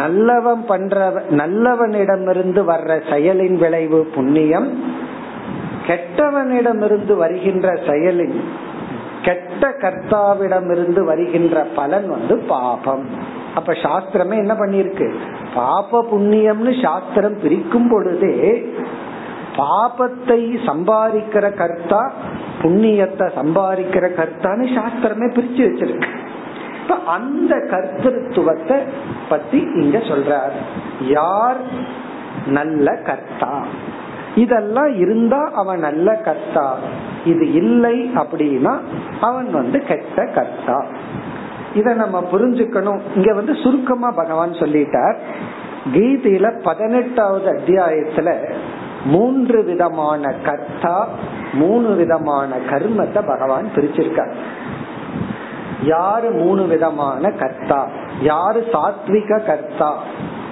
[0.00, 0.96] நல்லவன் பண்ற
[1.40, 4.68] நல்லவனிடமிருந்து வர்ற செயலின் விளைவு புண்ணியம்
[5.88, 8.36] கெட்டவனிடமிருந்து வருகின்ற செயலின்
[9.22, 13.06] கெட்ட கர்த்தாவிடமிருந்து வருகின்ற பலன் வந்து பாபம்.
[13.56, 15.06] அப்ப சாஸ்திரமே என்ன பண்ணிருக்கு
[15.54, 18.36] பாப புண்ணியம்னு சாஸ்திரம் பிரிக்கும் பொழுதே
[19.58, 22.00] பாபத்தை சம்பாதிக்கிற கர்த்தா
[22.62, 26.10] புண்ணியத்தை சம்பாதிக்கிற கர்த்தான்னு சாஸ்திரமே பிரிச்சு வச்சிருக்கு.
[26.80, 28.76] இப்ப அந்த கர்த்தத்துவத்தை
[29.28, 30.56] பத்தி இங்க சொல்றார்.
[31.08, 31.60] யார்
[32.58, 33.52] நல்ல கர்த்தா?
[34.34, 36.66] இதெல்லாம் இருந்தா அவன் நல்ல கர்த்தா.
[37.24, 38.74] இது இல்லை அப்படின்னா
[39.20, 40.78] அவன் வந்து கெட்ட கர்த்தா.
[41.76, 43.00] இத நம்ம புரிஞ்சுக்கணும்.
[43.14, 45.16] இங்க வந்து சுருக்கமா பகவான் சொல்லிட்டார்.
[45.94, 48.30] கீதையில பதினெட்டாவது அத்தியாயத்துல
[49.04, 51.08] மூன்று விதமான கர்த்தா
[51.52, 54.32] மூணு விதமான கர்மத்தை பகவான் பிரிச்சிருக்கார்.
[55.82, 57.80] யாரு மூணு விதமான கர்த்தா?
[58.20, 59.90] யாரு சாத்விக கர்த்தா?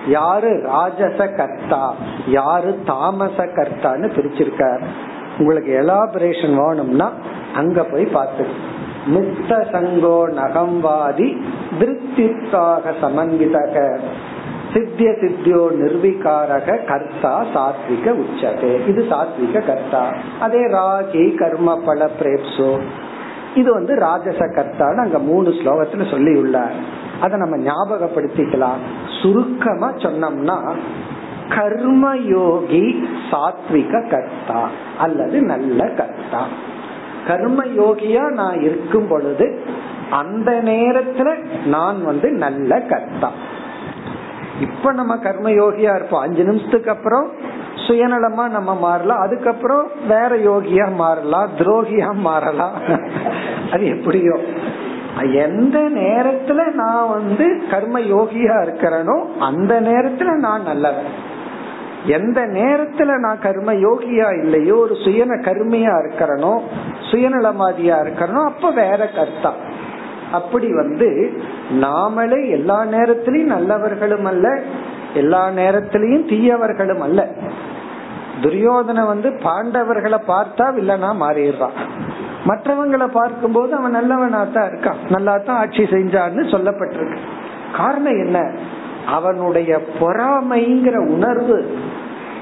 [0.07, 1.95] யாரு ராஜச கர்த்தா?
[2.29, 4.85] யாரு தாமச கர்த்தான்னு பிரிச்சிருக்கார்.
[5.39, 7.09] உங்களுக்கு எலாபரேஷன் வேணும்னா
[7.55, 8.47] அங்க போய் பார்த்து
[9.07, 11.37] முக்த சங்கோ நகம்வாதி
[11.79, 14.01] திருப்திக்காக சமன்விதக
[14.73, 18.89] சித்திய சித்தியோ நிர்விகாரக கர்த்தா சாத்விக உச்சதே.
[18.89, 20.13] இது சாத்விக கர்த்தா.
[20.41, 22.79] அதே ராகி கர்ம பல பிரேப்சோ.
[23.55, 26.73] இது வந்து ராஜச கர்த்தான்னு அங்க மூணு ஸ்லோகத்துல சொல்லி உள்ளார்
[27.21, 28.83] அதை நம்ம ஞாபகப்படுத்திக்கலாம்.
[29.23, 30.73] சுருக்கமா சொன்னோம்னா
[31.49, 36.47] கர்மயோகி சாத்விக கர்த்தா அல்லது நல்ல கர்த்தா.
[37.27, 39.61] கர்ம யோகியா நான் இருக்கும் பொழுது
[40.11, 43.31] அந்த நேரத்துல நான் வந்து நல்ல கர்த்தா.
[44.61, 46.21] இப்ப நம்ம கர்ம யோகியா இருப்போம்.
[46.21, 47.31] அஞ்சு நிமிஷத்துக்கு அப்புறம்
[47.89, 49.21] சுயநலமா நம்ம மாறலாம்.
[49.21, 52.73] அதுக்கப்புறம் வேற யோகியா மாறலாம் துரோகியா மாறலாம்.
[53.73, 54.39] அது எப்படியோ.
[55.33, 61.33] எந்த நேரத்துல நான் வந்து கர்ம யோகியா இருக்கிறேனோ அந்த நேரத்துல நான் நல்லவன்.
[62.05, 66.63] எந்த நேரத்துல நான் கர்ம யோகியா இல்லையோ ஒரு சுயன கர்மியா இருக்கிறனோ
[67.11, 69.53] சுயநலவாதியா இருக்கிறனோ அப்ப வேற கர்த்தா.
[70.33, 71.33] அப்படி வந்து
[71.71, 74.63] நாமளே எல்லா நேரத்திலையும் நல்லவர்களும் அல்ல
[75.15, 77.29] எல்லா நேரத்திலையும் தீயவர்களும் அல்ல.
[78.43, 81.77] துரியோதனை வந்து பாண்டவர்களை பார்த்தா வில்லனா மாறிடுறான்
[82.47, 84.99] மற்றவங்களை பார்க்கும்போது அவன் நல்லவனா தான் இருக்கான்.
[85.09, 87.19] நல்லா தான் ஆட்சி செஞ்சான்னு சொல்லப்பட்டிருக்கு.
[87.77, 88.51] காரணம் என்ன?
[89.07, 91.79] அவனுடைய பொறாமைங்கிற உணர்வு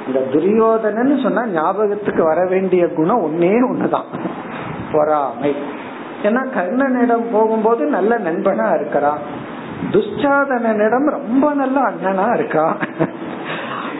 [0.06, 4.18] இந்த துரியோதனன்னு சொன்னா ஞாபகத்துக்கு வர வேண்டிய குணம் ஒன்னே ஒண்ணுதான்.
[4.92, 5.56] பொறாமை.
[6.22, 9.18] ஏன்னா கர்ணனிடம் போகும்போது நல்ல நண்பனா இருக்கிறான்
[9.90, 12.74] துஷ்டாதனிடம் ரொம்ப நல்ல அண்ணனா இருக்கான்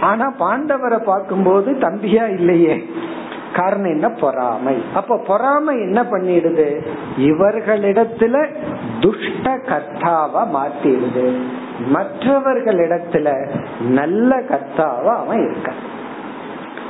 [0.01, 2.91] ஆனா பாண்டவரை பார்க்கும்போது தம்பியா இல்லையே.
[3.55, 4.09] காரணம் என்ன?
[4.09, 4.83] பொறாமை.
[4.95, 6.87] அப்ப பொறாமை என்ன பண்ணிடுது?
[7.19, 8.47] இவர்களிடத்துல
[9.01, 11.41] துஷ்ட கர்த்தாவா மாத்திடுது.
[11.89, 13.49] மற்றவர்களிடத்துல
[13.89, 15.91] நல்ல கர்த்தாவா அவன் இருக்கான்.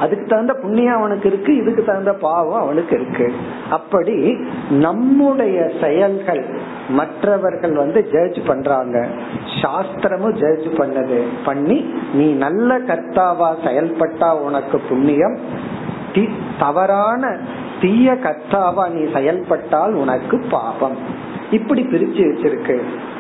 [0.01, 3.35] அதுக்கு தகுந்த புண்ணியம் அவனுக்கு இருக்கு இதுக்கு தகுந்த பாவம் அவனுக்கு இருக்கு.
[3.71, 4.39] அப்படி
[4.71, 6.47] நம்முடைய செயல்கள்
[6.89, 9.07] மற்றவர்கள் வந்து ஜட்ஜ் பண்றாங்க.
[9.63, 11.23] சாஸ்திரமும் ஜட்ஜ் பண்ணது.
[11.45, 15.39] பண்ணி நீ நல்ல கர்த்தாவா செயல்பட்டா உனக்கு புண்ணியம்.
[16.59, 17.39] தவறான
[17.81, 20.97] தீய கர்த்தாவா நீ செயல்பட்டால் உனக்கு பாபம்.
[21.53, 22.77] இப்படி பிரிச்சு வச்சிருக்கு.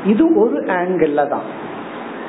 [0.07, 1.71] இது ஒரு ஆங்கிள் தான்.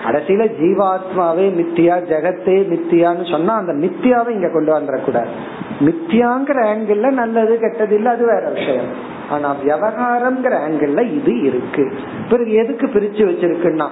[0.06, 5.32] கடைசியில ஜீவாத்மாவே மித்தியா ஜெகத்தே மித்தியான்னு சொன்னா அந்த மித்தியாவை இங்க கொண்டு வந்துடக்கூடாது.
[5.80, 8.90] மித்தியாங்கிற ஆங்கிள் நல்லது கெட்டது இல்ல அது வேற விஷயம்.
[9.30, 11.86] ஆனா விவகாரம்ங்கிற ஆங்கிள் இது இருக்கு.
[12.30, 13.88] பிறகு எதுக்கு பிரிச்சு வச்சிருக்குன்னா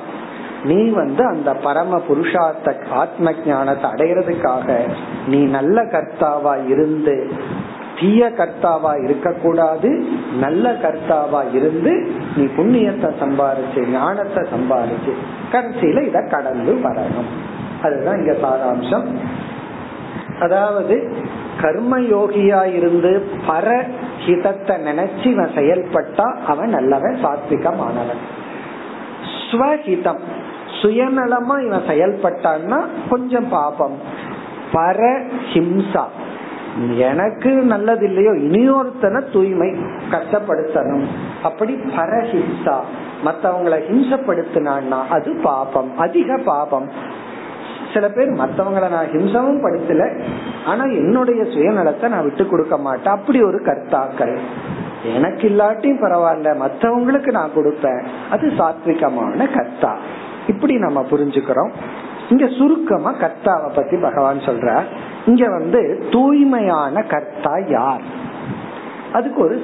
[0.63, 4.79] நீ வந்து அந்த பரம புருஷார்த்த ஆத்ம ஞானத்தை அடையிறதுக்காக
[5.27, 7.31] நீ நல்ல கர்த்தாவா இருந்து
[7.99, 9.89] தீய கர்த்தாவா இருக்கக்கூடாது
[10.39, 11.93] நல்ல கர்த்தாவா இருந்து
[12.35, 15.13] நீ புண்ணியத்தை சம்பாரிச்சு ஞானத்தை சம்பாரிச்சு
[15.53, 17.31] கடைசியில இத கடந்து வரணும்.
[17.83, 19.07] அதுதான் இங்க சாராம்சம்.
[20.39, 20.95] அதாவது
[21.61, 23.11] கர்மயோகியா இருந்து
[23.47, 23.67] பர
[24.25, 28.21] ஹிதத்தை நினைச்சு இவன் செயல்பட்டா அவன் நல்லவன் சாத்விகமானவன்.
[29.45, 30.23] ஸ்வஹிதம்
[30.81, 32.79] சுயநலமா இவன் செயல்பட்டான்னா
[33.09, 33.97] கொஞ்சம் பாபம்.
[34.73, 36.05] பரஹிம்சா
[36.77, 39.69] எனக்கு நல்லது இல்லையோ இனியொருத்தனை தூய்மை
[40.11, 41.05] கஷ்டப்படுத்தணும்.
[41.43, 42.77] அப்படி பரஹிம்சா
[43.25, 47.19] மத்தவங்களை ஹிம்சப்படுத்தினான்னா அது பாபம் அதிக பாபம்.
[47.93, 50.21] சில பேர் மத்தவங்களை நான் ஹிம்சமும் படுத்தல
[50.65, 53.13] ஆனா என்னுடைய சுயநலத்தை நான் விட்டு கொடுக்க மாட்டேன்.
[53.13, 54.37] அப்படி ஒரு கர்த்தாக்கள்.
[55.15, 58.03] எனக்கு இல்லாட்டியும் பரவாயில்ல மத்தவங்களுக்கு நான் கொடுப்பேன்.
[58.31, 59.97] அது சாத்விகமான கர்த்தா.
[60.47, 61.71] இப்படி நம்ம புரிஞ்சுக்கிறோம்.
[62.31, 64.83] இங்க சுருக்கமா கர்த்தாவை பத்தி பகவான் சொல்ற
[65.25, 68.01] இங்க வந்து தூய்மையான கர்த்தா யார்?
[69.13, 69.63] அதுக்கு ஒரு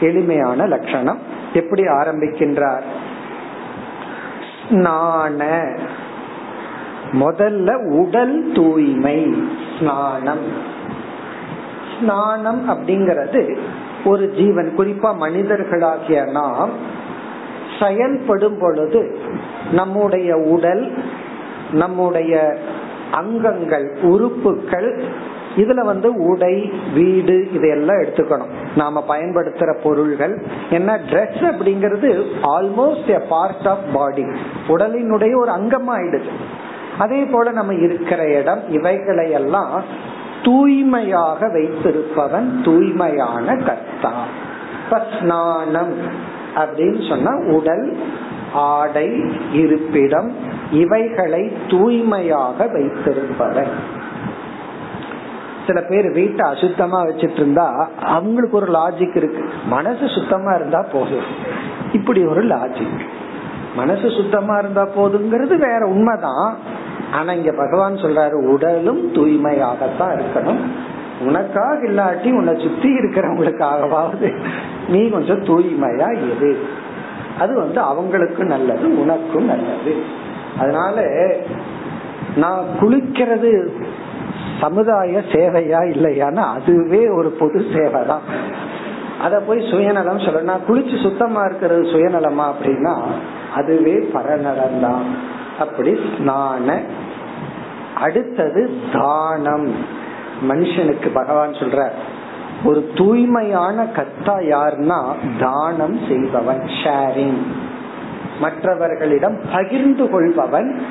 [0.00, 1.18] எளிமையான லட்சணம்.
[1.54, 2.82] எப்படி ஆரம்பிக்கின்றார்?
[4.68, 5.42] ஸ்நான.
[7.12, 9.34] முதல்ல உடல் தூய்மை
[9.78, 10.46] ஸ்நானம்.
[12.00, 13.58] ஸ்நானம் அப்படிங்கிறது
[14.04, 16.70] ஒரு ஜீவன் குறிப்பா மனிதர்களாகிய நாம்
[17.80, 19.18] செயல்படும் பொழுது
[19.72, 21.02] நம்முடைய உடல்
[21.72, 22.56] நம்முடைய
[23.12, 25.04] அங்கங்கள் உறுப்புகள்
[25.56, 28.52] இதுல வந்து உடை வீடு இதையெல்லாம் எடுத்துக்கணும்.
[28.76, 30.42] நாம பயன்படுத்துற பொருள்கள்.
[30.70, 31.00] என்ன?
[31.10, 34.24] ட்ரெஸ் அப்படிங்கிறது almost a part of body
[34.68, 36.28] உடலினுடைய ஒரு அங்கமாயிடுது.
[36.98, 39.82] அதே போல நம்ம இருக்கிற இடம் இவைகளை எல்லாம்
[40.42, 44.12] தூய்மையாக வைத்திருப்பவன் தூய்மையான கர்த்தா.
[45.20, 45.94] ஸ்நானம்
[46.54, 47.98] அப்படின்னு சொன்னா உடல்
[48.52, 50.32] ஆடை இருப்பிடம்
[50.70, 53.72] இவைகளை தூய்மையாக வைத்திருப்பவர்.
[55.66, 59.44] சில பேர் வீட்டை அசுத்தமா வச்சிட்டு இருந்தா அவங்களுக்கு ஒரு லாஜிக் இருக்கு.
[59.66, 61.28] மனசு சுத்தமா இருந்தா போதும்.
[61.92, 63.00] இப்படி ஒரு லாஜிக்
[63.76, 66.56] மனசு சுத்தமா இருந்தா போதுங்கிறது வேற உண்மைதான்.
[67.12, 70.64] ஆனா இங்க பகவான் சொல்றாரு உடலும் தூய்மையாகத்தான் இருக்கணும்.
[71.20, 74.36] உனக்காக இல்லாட்டி உன்னை சுத்தி இருக்கிறவங்களுக்காகவாவது
[74.88, 76.50] நீ கொஞ்சம் தூய்மையா எது
[77.38, 79.92] அது வந்து அவங்களுக்கும் நல்லது உனக்கும் நல்லது.
[80.58, 80.96] அதனால
[82.36, 83.50] நான் குளிக்கிறது
[84.60, 88.26] சமுதாய சேவையா இல்லையான்னு அதுவே ஒரு பொது சேவை தான்
[89.20, 92.94] அத போய் சுயநலம் சொல்ல நான் குளிச்சு சுத்தமா இருக்கிறது சுயநலமா அப்படின்னா
[93.54, 95.04] அதுவே பரநலம் தான்
[95.58, 96.68] அப்படி ஸ்நான
[98.00, 98.62] அடுத்தது
[98.92, 99.68] தானம்.
[100.48, 101.80] மனுஷனுக்கு பகவான் சொல்ற
[102.64, 107.42] ஒரு தூய்மையான கத்தா யாருன்னா தானம் செய்பவன் ஷேரிங்
[108.40, 110.86] மற்றவர்களிடம் பகிர்ந்து கொள்பவன்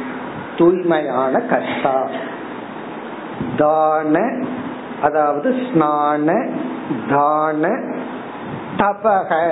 [0.58, 2.10] தூய்மையான கர்த்தா
[3.58, 4.46] தான
[5.02, 6.50] அதாவது ஸ்நான
[7.10, 7.68] தான
[8.78, 9.52] தபக.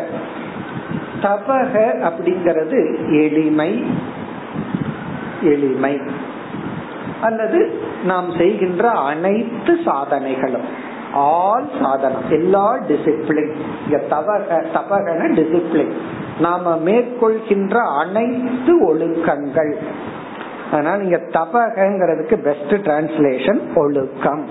[1.21, 3.85] தபக அப்படிங்கிறது எளிமை
[5.41, 6.01] எளிமை.
[7.21, 10.89] அல்லது நாம் செய்கின்ற அனைத்து சாதனைகளும்.
[11.13, 12.21] ஆல் சாதனம்.
[12.29, 13.51] எல்லா டிசிப்ளின்
[13.91, 15.91] தபக தபகன டிசிப்ளின்
[16.39, 19.75] நாம மேற்கொள்கின்ற அனைத்து ஒழுக்கங்கள்.
[20.71, 24.45] அதனால நீங்க தபகங்கிறதுக்கு பெஸ்ட் டிரான்ஸ்லேஷன் ஒழுக்கம்.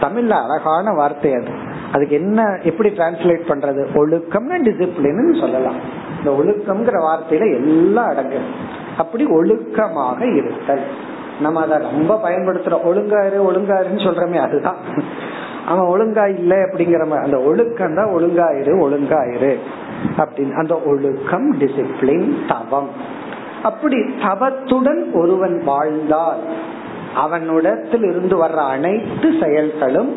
[0.00, 1.48] தமிழ்ல அழகான வார்த்தை அது.
[1.92, 3.86] அதுக்கு என்ன எப்படி டிரான்ஸ்லேட் பண்றது?
[3.94, 5.74] ஒழுக்கம்னா டிசிப்ளின் சொல்லலாம்.
[6.18, 8.38] இந்த ஒழுக்கம்ங்கிற வார்த்தையில எல்லாம் அடங்கு.
[8.98, 10.82] அப்படி ஒழுக்கமாக இருத்தல்.
[11.40, 12.84] நம்ம அதை ரொம்ப பயன்படுத்துறோம்.
[12.84, 14.76] ஒழுங்காரு ஒழுங்காருன்னு சொல்றமே அதுதான்.
[15.66, 19.56] அவன் ஒழுங்கா இல்ல அப்படிங்கிற மாதிரி அந்த ஒழுக்கம் தான் ஒழுங்காயிரு ஒழுங்காயிரு.
[20.16, 22.88] அப்படின்னு அந்த ஒழுக்கம் டிசிப்ளின் தவம்.
[23.62, 26.40] அப்படி தவத்துடன் ஒருவன் வாழ்ந்தால்
[27.14, 30.16] அவனிடத்தில் இருந்து வர்ற அனைத்து செயல்களும்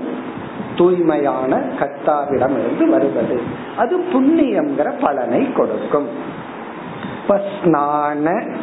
[0.77, 3.41] தூய்மையான கர்த்தாவிடம் இருந்து வருவது.
[3.77, 6.07] அது புண்ணியம்ங்கிற பலனை கொடுக்கும்.
[7.27, 8.55] ஸ்நான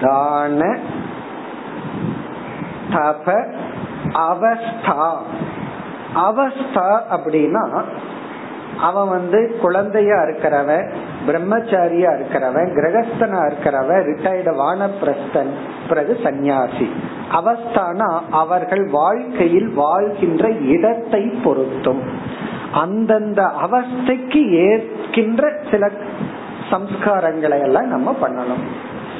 [0.00, 0.78] தான
[2.90, 3.44] தப
[4.12, 5.12] அவஸ்தா.
[6.14, 7.82] அவஸ்தா அப்படின்னா
[8.80, 10.92] அவன் வந்து குழந்தையா இருக்கிறவன்
[11.26, 15.50] பிரம்மச்சாரியா இருக்கிறவன் கிரகஸ்தனா இருக்கிறவன் ரிட்டையர்டு வானப்பிரஸ்தன்
[15.88, 16.90] பிறகு சந்நியாசி.
[17.32, 22.02] அவஸ்தானா அவர்கள் வாழ்க்கையில் வாழ்கின்ற இடத்தை பொருத்தும்.
[22.72, 25.90] அந்தந்த அவஸ்தைக்கு ஏற்கின்ற சில
[26.70, 28.64] சம்ஸ்காரங்களை எல்லாம் நம்ம பண்ணணும்.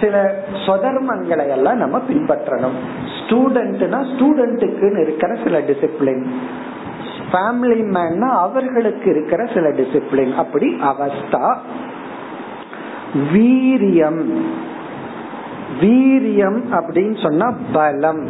[0.01, 0.35] சில
[0.67, 2.79] சொதர்மங்களை எல்லாம் நம்ம பின்பற்றணும்.
[3.19, 6.27] ஸ்டூடெண்ட்னா ஸ்டூடெண்ட்டுக்குன்னு இருக்கிற சில டிசிப்ளின்
[7.35, 11.57] ஃபேமிலி மேன்னா அவர்களுக்கு இருக்கிற சில டிசிப்ளின் அப்படி அவஸ்தா.
[13.33, 14.33] வீரியம்.
[15.81, 18.29] வீரியம் அப்படின்னு சொன்னா பலம்.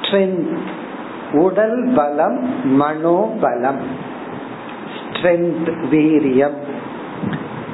[0.00, 0.56] ஸ்ட்ரென்த்
[1.32, 2.48] உடல் பலம்
[2.80, 3.82] மனோபலம்.
[5.12, 6.56] ஸ்ட்ரென்த் வீரியம்.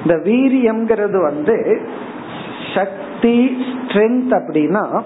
[0.03, 1.81] இந்த வீரியம்ங்கிறது வந்து
[2.74, 5.03] சக்தி ஸ்ட்ரென்த் அப்படின்னா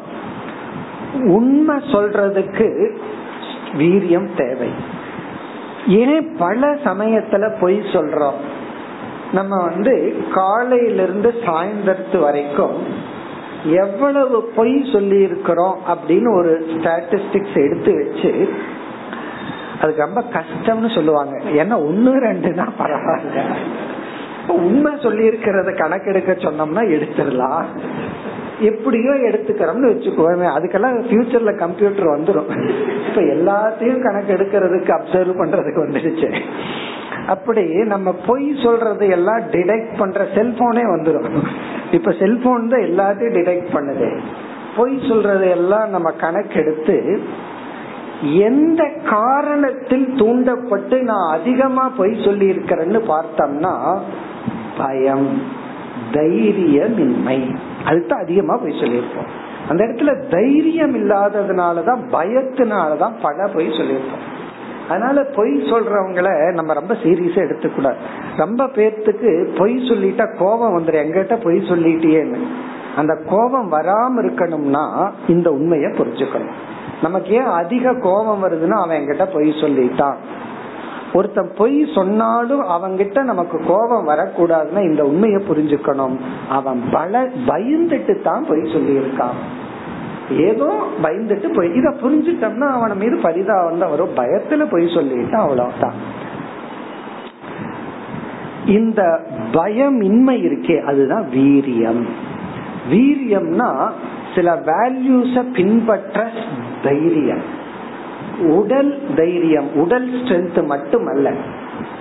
[1.25, 2.91] உண்மை சொல்றதுக்கு
[3.79, 4.94] வீரியம் தேவை.
[5.89, 8.41] ஏன் பல சமயத்துல பொய் சொல்றோம்.
[9.33, 12.77] நம்ம வந்து காலையிலிருந்து சாயந்தரத்து வரைக்கும்
[13.65, 18.55] எவ்வளவு பொய் சொல்லி இருக்கிறோம் அப்படின்னு ஒரு ஸ்டாட்டிஸ்டிக்ஸ் எடுத்து வச்சு
[19.83, 21.39] அதுக்கு ரொம்ப கஷ்டம்னு சொல்லுவாங்க.
[21.39, 23.55] ஏன்னா ஒன்னு ரெண்டுனா பரவாயில்ல.
[24.49, 27.65] உண்மை சொல்லி இருக்கிறத கணக்கெடுக்க சொன்னோம்னா எடுத்துடலாம்.
[28.69, 30.49] எப்படியோ எடுத்துக்கிறோம்னு வச்சுக்கோமே.
[30.57, 32.51] அதுக்கெல்லாம் ஃபியூச்சர்ல கம்ப்யூட்டர் வந்துடும்
[33.09, 36.31] இப்ப எல்லாத்தையும் கணக்கு எடுக்கிறதுக்கு அப்சர்வ் பண்றதுக்கு வந்துடுச்சு
[37.27, 41.29] அப்படி நம்ம பொய் சொல்றது எல்லாம் டிடெக்ட் பண்ற செல்போனே வந்துடும்
[41.93, 44.09] இப்ப செல்போன் தான் எல்லாத்தையும் டிடெக்ட் பண்ணுது.
[44.77, 46.97] பொய் சொல்றது எல்லாம் நம்ம கணக்கெடுத்து
[48.49, 53.75] எந்த காரணத்தில் தூண்டப்பட்டு நான் அதிகமா பொய் சொல்லி இருக்கிறேன்னு பார்த்தோம்னா
[54.79, 55.29] பயம்
[56.13, 57.39] தைரியமின்மை
[57.85, 59.29] அதுதான் அதிகமா போய் சொல்லியிருப்போம்.
[59.69, 64.25] அந்த இடத்துல தைரியம் இல்லாததுனாலதான் பயத்தினாலதான் பல பொய் சொல்லியிருப்போம்.
[64.89, 67.97] அதனால பொய் சொல்றவங்கள நம்ம ரொம்ப சீரியஸா எடுத்துக்கூடாது.
[68.37, 72.39] ரொம்ப பேர்த்துக்கு பொய் சொல்லிட்டா கோபம் வந்துடும் எங்கிட்ட பொய் சொல்லிட்டியேன்னு.
[72.97, 76.55] அந்த கோபம் வராம இருக்கணும்னா இந்த உண்மைய புரிஞ்சுக்கணும்.
[77.03, 80.17] நமக்கு ஏன் அதிக கோபம் வருதுன்னா அவன் எங்கிட்ட பொய் சொல்லிட்டான்.
[81.15, 86.17] ஒருத்தன் பொய் சொன்னாலும் அவங்கிட்ட நமக்கு கோபம் வரக்கூடாதுன்னா இந்த உண்மையை புரிஞ்சுக்கணும்.
[86.49, 89.39] அவன் பல பயந்துட்டு தான் பொய் சொல்லியிருக்கான்.
[90.31, 90.69] ஏதோ
[91.03, 94.17] பயந்துட்டு போய் இத புரிஞ்சுட்டோம்னா அவன மீது பரிதாபம் தான் வரும்.
[94.17, 95.99] பயத்துல பொய் சொல்லிட்டான் அவ்வளவுதான்.
[98.67, 99.01] இந்த
[99.53, 102.03] பயம் இன்மை இருக்கே அதுதான் வீரியம்.
[102.93, 103.71] வீரியம்னா
[104.35, 106.27] சில வேல்யூஸ பின்பற்ற
[106.83, 107.45] தைரியம்.
[108.41, 111.33] உடல் தைரியம் உடல் ஸ்ட்ரென்த் மட்டுமல்ல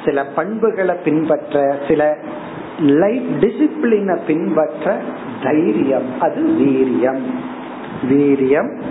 [0.05, 2.17] சில பண்புகளை பின்பற்ற சில
[2.79, 4.97] லைஃப் டிசிப்ளின பின்பற்ற
[5.43, 7.21] தைரியம் அது வீரியம்.
[8.09, 8.81] வீரியம்.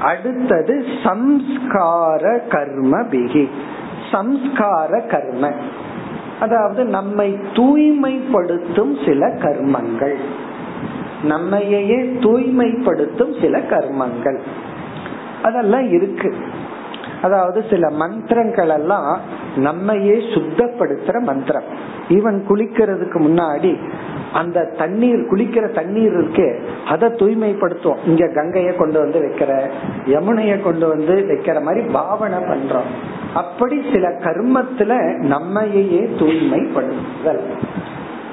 [0.00, 3.48] அடுத்தது சம்ஸ்கார கர்ம பிகி
[4.12, 5.52] சம்ஸ்கார கர்ம.
[6.40, 10.16] அதாவது நம்மை தூய்மைப்படுத்தும் சில கர்மங்கள்.
[11.22, 14.38] நம்மையே தூய்மைப்படுத்தும் சில கர்மங்கள்.
[15.42, 16.34] அதெல்லாம் இருக்கு.
[17.22, 19.20] அதாவது சில மந்திரங்கள் எல்லாம்
[19.56, 21.68] நம்மையே சுத்தப்படுத்துற மந்திரம்.
[22.08, 23.78] ஈவன் குளிக்கிறதுக்கு முன்னாடி
[24.32, 29.70] அந்த தண்ணீர் குளிக்கிற தண்ணீர் இருக்கு அதை தூய்மைப்படுத்தும் இங்க கங்கைய கொண்டு வந்து வைக்கிற
[30.06, 32.90] யமுனைய கொண்டு வந்து வைக்கிற மாதிரி பாவனை பண்றோம்.
[33.34, 37.42] அப்படி சில கர்மத்துல நம்மையே தூய்மைப்படுத்துதல்.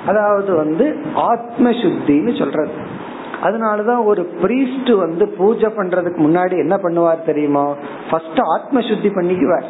[0.06, 2.96] அதாவது வந்து ஆத்ம சுத்தின்னு சொல்றது.
[3.44, 7.74] அதனாலதான் ஒரு பிரீஸ்ட் வந்து பூஜை பண்றதுக்கு முன்னாடி என்ன பண்ணுவார் தெரியுமா?
[8.12, 9.68] ஃபர்ஸ்ட் ஆத்ம சுத்தி பண்ணிக்குவார்.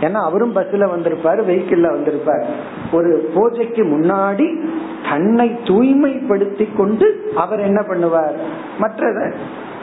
[0.00, 2.44] ஏன்னா அவரும் பஸ்ல வந்திருப்பாரு வெஹிக்கிள்ல வந்திருப்பார்.
[2.92, 4.64] ஒரு பூஜைக்கு முன்னாடி
[5.10, 8.36] தன்னை தூய்மைப்படுத்தி கொண்டு அவர் என்ன பண்ணுவார்?
[8.78, 9.32] மற்ற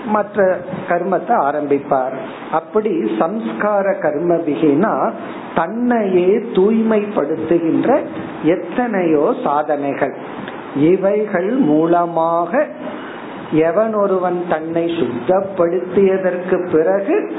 [0.05, 0.57] மற்ற
[0.89, 2.15] கர்மத்தை ஆரம்பிப்பார்.
[2.51, 2.89] அப்படி
[3.19, 5.11] சம்ஸ்கார கர்ம விகினா
[5.55, 7.99] தன்னையே தூய்மைப்படுத்துகின்ற
[8.43, 10.15] எத்தனையோ சாதனைகள்.
[10.75, 12.67] இவைகள் மூலமாக
[13.51, 17.35] எவன் ஒருவன் தன்னை சுத்தப்படுத்தியதற்கு பிறகு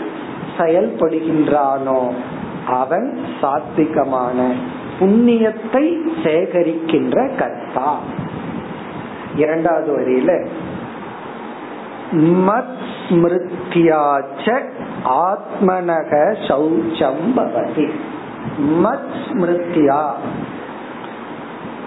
[0.59, 2.13] செயல்படுகின்றானோ
[2.67, 4.53] அவன் சாத்விகமான
[5.01, 7.99] புண்ணியத்தை சேகரிக்கின்ற கர்த்தா.
[9.37, 10.47] இரண்டாவது வரியில
[12.49, 12.77] மத்
[15.05, 17.91] ஆத்மனக சௌச்சம் பவதி.
[18.83, 20.11] மத் ஸ்மிருத்தியா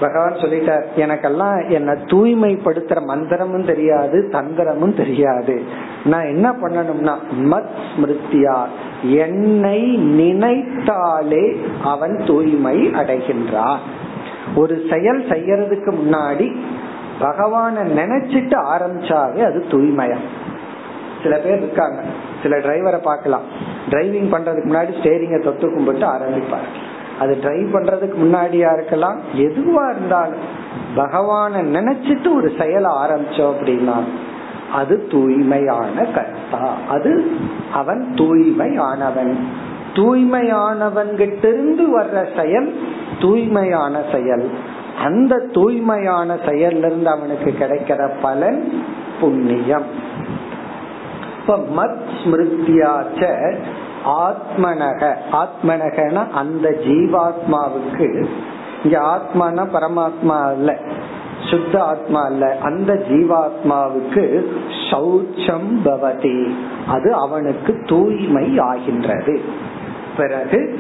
[0.02, 5.56] பகவான் சொல்லிட்டார் எனக்கெல்லாம் என்ன தூய்மைப்படுத்துற மந்திரமும் தெரியாது தந்திரமும் தெரியாது.
[6.04, 7.16] நான் என்ன பண்ணணும்னா
[7.52, 8.58] மத் ஸ்மிருத்தியா
[9.02, 11.46] என்னை நினைத்தாலே
[11.84, 13.78] அவன் தூய்மை அடைகின்றான்.
[14.56, 16.48] ஒரு செயல் செய்யறதுக்கு முன்னாடி
[17.20, 20.20] பகவான நினைச்சிட்டு ஆரம்பிச்சாவே அது தூய்மையா?
[21.24, 22.00] சில பேர் இருக்காங்க
[22.44, 23.44] சில டிரைவரை பார்க்கலாம்.
[23.90, 26.72] டிரைவிங் பண்றதுக்கு முன்னாடி ஸ்டேரிங்க தொட்டு கும்பிட்டு ஆரம்பிப்பார்
[27.22, 30.46] அது ட்ரை பண்றதுக்கு முன்னாடியா இருக்கலாம் எதுவா இருந்தாலும்
[30.96, 34.04] பகவான நினைச்சிட்டு ஒரு செயலை ஆரம்பிச்சோம் அப்படின்னா
[34.74, 36.76] அது தூய்மையான கர்த்தா.
[36.90, 37.32] அது
[37.74, 39.36] அவன் தூய்மையானவன்.
[39.94, 42.80] தூய்மையானவன் கிட்டிருந்து வர்ற செயல்
[43.20, 44.50] தூய்மையான செயல்.
[45.04, 48.84] அந்த தூய்மையான செயல்ல இருந்து அவனுக்கு கிடைக்கிற பலன்
[49.22, 49.86] புண்ணியம்.
[51.42, 53.54] இப்ப மத் ஸ்மிருத்தியாச்ச
[54.06, 55.14] ஆத்மனக.
[55.32, 58.26] ஆத்மனகன அந்த ஜீவாத்மாவுக்கு.
[58.84, 60.78] இங்க ஆத்மான பரமாத்மா அல்ல.
[61.50, 62.58] சுத்த ஆத்மா அல்ல.
[62.62, 64.46] அந்த ஜீவாத்மாவுக்கு
[64.92, 66.52] சௌச்சம் பவதி.
[66.88, 69.42] அது அவனுக்கு தூய்மை ஆகின்றது.
[70.18, 70.80] பிறகு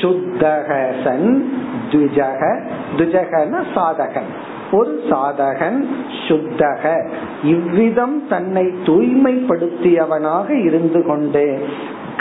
[0.00, 1.44] சுத்தகசன்
[1.90, 2.68] துஜக.
[2.96, 4.56] துஜகன சாதகன்.
[4.72, 5.86] ஒரு சாதகன்
[6.28, 7.10] சுத்தக.
[7.42, 11.64] இவ்விதம் தன்னை தூய்மைப்படுத்தியவனாக இருந்து கொண்டு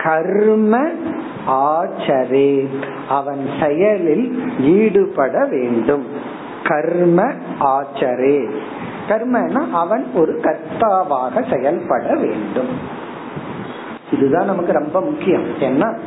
[0.03, 0.89] கர்ம
[1.47, 2.67] ஆச்சரே.
[3.09, 6.05] அவன் செயலில் ஈடுபட வேண்டும்.
[6.63, 8.49] கர்ம ஆச்சரே.
[9.07, 12.69] கர்மனா அவன் ஒரு கர்த்தாவாக செயல்பட வேண்டும்.
[14.11, 15.45] இதுதான் நமக்கு ரொம்ப முக்கியம்.
[15.59, 15.97] ஏன்னா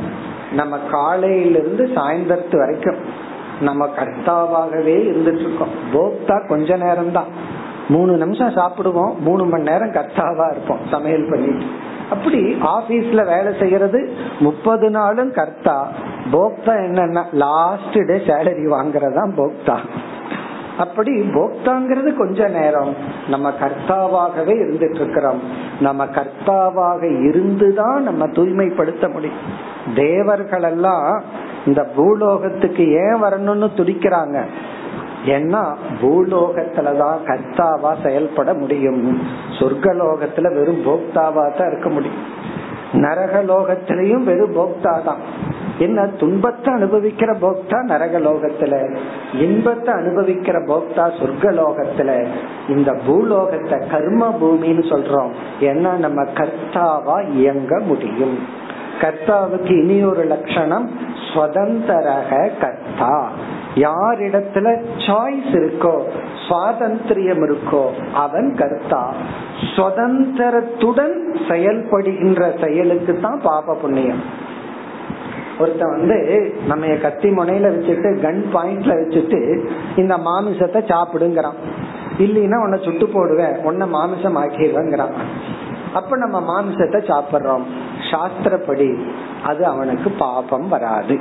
[0.52, 3.28] நம்ம காலையிலிருந்து சாயந்தரத்து வரைக்கும்
[3.60, 9.18] நம்ம கர்த்தாவாகவே இருந்துட்டு இருக்கோம் போக்தா கொஞ்ச நேரம் தான் மூணு நிமிஷம் சாப்பிடுவோம்.
[9.18, 10.78] மூணு மணி நேரம் கர்த்தாவா இருப்போம்.
[10.90, 11.64] சமையல் பண்ணிட்டு.
[12.10, 12.38] அப்படி
[12.78, 15.88] ஆபீஸ்ல வேலை செய்யறது முப்பது நாளும் கர்த்தா.
[16.32, 19.76] போக்தா என்னன்னா லாஸ்ட் டே சேலரி வாங்குறதா போக்தா.
[20.78, 22.94] அப்படி போக்தாங்கிறது கொஞ்ச நேரம்.
[23.28, 25.40] நம்ம கர்த்தாவாகவே இருந்துட்டு இருக்கிறோம்
[25.80, 29.38] நம்ம கர்த்தாவாக இருந்துதான் நம்ம தூய்மைப்படுத்த முடியும்.
[29.94, 31.22] தேவர்கள் எல்லாம்
[31.66, 34.44] இந்த பூலோகத்துக்கு ஏன் வரணும்னு துடிக்கிறாங்க?
[35.26, 39.22] ஏன்னா பூலோகத்துலதான் கர்த்தாவா செயல்பட முடியும்?
[39.58, 42.24] சொர்க்கலோகத்துல வெறும் போக்தாவா தான் இருக்க முடியும்.
[42.92, 45.48] நரகலோகத்திலையும் வெறும் போக்தா தான்
[45.78, 48.98] என்ன துன்பத்தை அனுபவிக்கிற போக்தா நரகலோகத்துல?
[49.32, 52.26] இன்பத்தை அனுபவிக்கிற போக்தா சொர்க்கலோகத்துல?
[52.68, 55.30] இந்த பூலோகத்தை கர்ம பூமின்னு சொல்றோம்.
[55.60, 58.38] ஏன்னா நம்ம கர்த்தாவா இயங்க முடியும்.
[59.00, 60.90] கர்த்தாவுக்கு இனி ஒரு லட்சணம்
[61.34, 63.28] ஸ்வதந்தரக கர்த்தா.
[63.74, 64.68] யாரிடத்துல
[65.06, 65.94] சாய்ஸ் இருக்கோ
[66.46, 69.02] சுவாதந்திரியம் இருக்கோ அவன் கர்த்தா.
[69.74, 71.16] சுதந்திரத்துடன்
[71.48, 74.22] செயல்படுகின்ற செயலுக்கு தான் பாப புண்ணியம்.
[75.58, 76.18] ஒருத்த வந்து
[76.66, 79.40] நம்ம கத்தி முனையில வச்சுட்டு கன் பாயிண்ட்ல வச்சுட்டு
[79.96, 81.58] இந்த மாமிசத்தை சாப்பிடுங்கிறான்.
[82.18, 85.14] இல்லைன்னா உன்னை சுட்டு போடுவேன் உன்னை மாமிசம் ஆக்கிடுவேங்கிறான்
[85.92, 87.64] அப்ப நம்ம மாமிசத்தை சாப்பிடுறோம்.
[88.10, 88.90] சாஸ்திரப்படி
[89.42, 91.16] அது அவனுக்கு பாபம் வராது.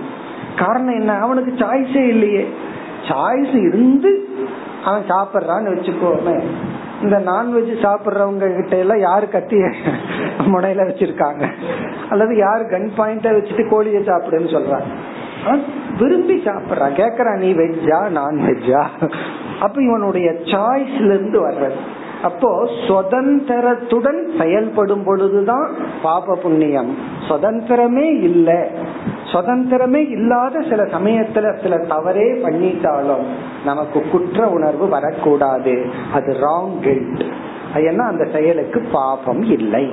[0.60, 1.14] காரணம் என்ன?
[1.14, 2.47] அவனுக்கு சாய்ஸே இல்லையே.
[3.07, 4.28] சாய்ஸ் இருந்து
[4.86, 6.41] அவன் சாப்பிட்றான்னு வச்சுக்கோமே.
[7.03, 9.74] இந்த நான்வெஜ் சாப்பிட்றவங்க கிட்ட எல்லாம் யாரு கத்திய
[10.53, 11.47] முனையில வச்சிருக்காங்க?
[12.10, 14.91] அல்லது யாரு கன் பாயிண்ட வச்சுட்டு கோழியை சாப்பிடுன்னு சொல்றாங்க?
[15.99, 16.93] விரும்பி சாப்பிடுறான்.
[16.93, 18.86] கேக்குறான் நீ வெஜ்ஜா நான் வெஜ்ஜா
[19.60, 21.80] அப்ப இவனுடைய சாய்ஸ்ல இருந்து வர்றது.
[22.24, 26.97] அப்போ சுதந்திரத்துடன் செயல்படும் பொழுதுதான் பாப புண்ணியம்.
[27.30, 28.57] சுதந்திரமே இல்லை.
[29.34, 33.24] சுதந்திரமே இல்லாத சில சமயத்துல சில தவறே பண்ணிட்டாலும்
[33.65, 35.86] நமக்கு குற்ற உணர்வு வரக்கூடாது.
[36.13, 37.24] அது ராங் கில்ட்
[37.76, 39.89] ஏன்னா அந்த செயலுக்கு பாபம் இல்லை.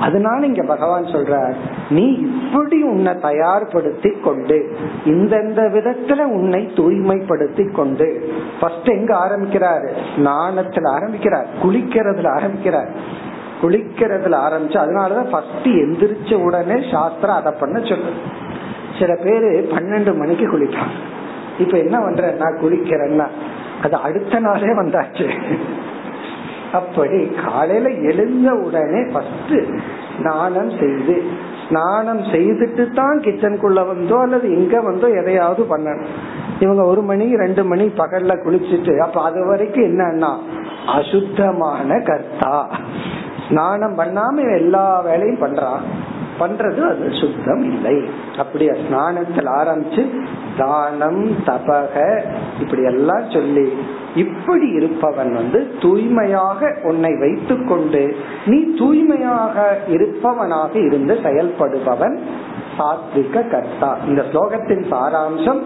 [0.00, 1.54] அதனால இங்க பகவான் சொல்றார்
[1.90, 9.88] நீ இப்படி உன்னை தயார்படுத்தி கொண்டு இந்தந்த விதத்துல உன்னை தூய்மைப்படுத்தி கொண்டு ஃபர்ஸ்ட் எங்க ஆரம்பிக்கிறாரு?
[10.16, 12.90] ஸ்நானத்துல ஆரம்பிக்கிறார் குளிக்கிறதுல ஆரம்பிக்கிறார்.
[13.62, 18.12] குளிக்கிறதுல ஆரம்பிச்சு அதனாலதான் ஃபர்ஸ்ட் எந்திரிச்ச உடனே சாஸ்திரம் அதை பண்ண சொல்லு
[18.98, 20.96] சில பேரு பன்னெண்டு மணிக்கு குளிப்பாங்க.
[21.58, 23.26] இப்ப என்ன பண்ற நான் குளிக்கிறேன்னா
[23.82, 25.26] அது அடுத்த நாளே வந்தாச்சு.
[26.72, 29.54] அப்படி காலையில எழுந்த உடனே ஃபர்ஸ்ட்
[30.18, 31.16] ஸ்நானம் செய்து
[31.68, 36.12] ஸ்நானம் செய்துட்டு தான் கிச்சனுக்குள்ள வந்தோ அல்லது எங்க வந்தோ எதையாவது பண்ணணும்.
[36.60, 40.30] இவங்க ஒரு மணி ரெண்டு மணி பகல்ல குளிச்சுட்டு அப்ப அது வரைக்கும் என்னன்னா
[40.98, 42.54] அசுத்தமான கர்த்தா.
[43.48, 45.84] ஸ்நானம் பண்ணாம எல்லா வேலையும் பண்றான்.
[46.40, 47.94] பண்றது அது சுத்தம் இல்லை.
[48.38, 50.02] அப்படியா ஸ்நானத்தில் ஆரம்பிச்சு
[50.58, 51.94] தானம் தபக
[52.60, 53.66] இப்படி எல்லாம் சொல்லி
[54.22, 58.02] இப்படி இருப்பவன் வந்து தூய்மையாக உன்னை வைத்துக் கொண்டு
[58.46, 59.56] நீ தூய்மையாக
[59.88, 62.16] இருப்பவனாக இருந்து செயல்படுபவன்
[62.78, 63.90] சாத்விக கர்த்தா.
[64.06, 65.60] இந்த ஸ்லோகத்தின் சாராம்சம்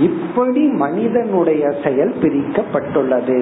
[0.00, 3.38] இப்படி மனிதனுடைய செயல் பிரிக்கப்பட்டுள்ளது.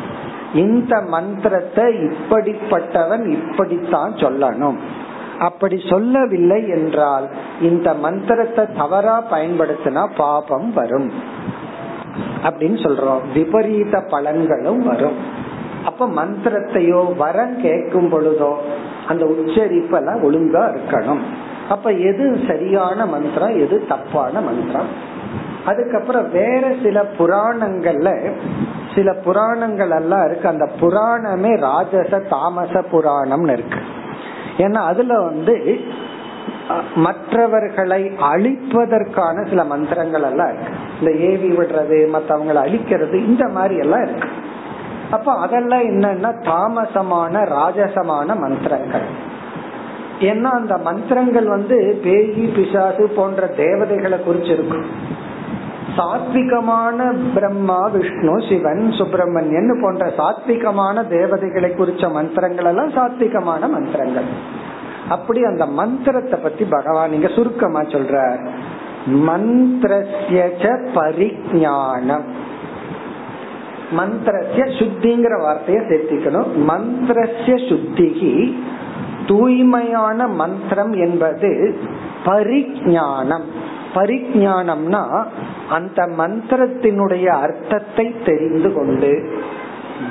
[0.55, 4.77] இந்த மந்திரத்தை இப்படிப்பட்டவன் இப்படித்தான் சொல்லணும்.
[5.39, 7.29] அப்படி சொல்லவில்லை என்றால்
[7.61, 11.13] இந்த மந்திரத்தை தவறா பயன்படுத்தினா பாபம் வரும்.
[12.45, 13.21] அப்படின்னு சொல்றோம்.
[13.35, 15.19] விபரீத பலன்களும் வரும்.
[15.85, 18.55] அப்ப மந்திரத்தையோ வரம் கேட்கும் பொழுதோ
[19.09, 21.21] அந்த உச்சரிப்பெல்லாம் ஒழுங்கா இருக்கணும்.
[21.69, 25.08] அப்ப எது சரியான மந்திரம் எது தப்பான மந்திரம்?
[25.71, 28.11] அதுக்கப்புறம் வேற சில புராணங்கள்ல
[28.95, 30.47] சில புராணங்கள் எல்லாம் இருக்கு.
[30.49, 33.81] அந்த புராணமே ராஜச தாமச புராணம்னு இருக்கு.
[34.57, 35.57] ஏன்னா அதுல வந்து
[36.95, 38.01] மற்றவர்களை
[38.33, 40.73] அழிப்பதற்கான சில மந்திரங்கள் எல்லாம் இருக்கு.
[41.01, 44.29] இந்த ஏவி விடுறது மற்றவங்களை அழிக்கிறது இந்த மாதிரி எல்லாம் இருக்கு.
[45.11, 49.07] அப்ப அதெல்லாம் என்னன்னா தாமசமான ராஜசமான மந்திரங்கள்.
[50.21, 54.87] ஏன்னா அந்த மந்திரங்கள் வந்து பேயி பிசாசு போன்ற தேவதைகளை குறிச்சிருக்கும்.
[55.97, 64.29] சாத்விகமான பிரம்மா விஷ்ணு சிவன் சுப்பிரமணியன் போன்ற சாத்விகமான தேவதைகளை குறிச்ச மந்திரங்கள் எல்லாம் சாத்விகமான மந்திரங்கள்.
[65.09, 68.39] அப்படி அந்த மந்திரத்தை பத்தி பகவான் இங்க சுருக்கமா சொல்ற
[69.07, 70.43] மந்திரஸ்ய
[70.95, 72.27] பரிஜானம்.
[73.97, 76.51] மந்திரஸ்ய சுத்திங்கிற வார்த்தையை சேர்த்திக்கணும்.
[76.69, 78.59] மந்திரஸ்ய சுத்திகி
[79.27, 81.79] தூய்மையான மந்திரம் என்பது
[82.25, 83.47] பரிஜானம்.
[83.99, 85.05] பரிஜானம்னா
[85.69, 89.13] அந்த மந்திரத்தினுடைய அர்த்தத்தை தெரிந்து கொண்டு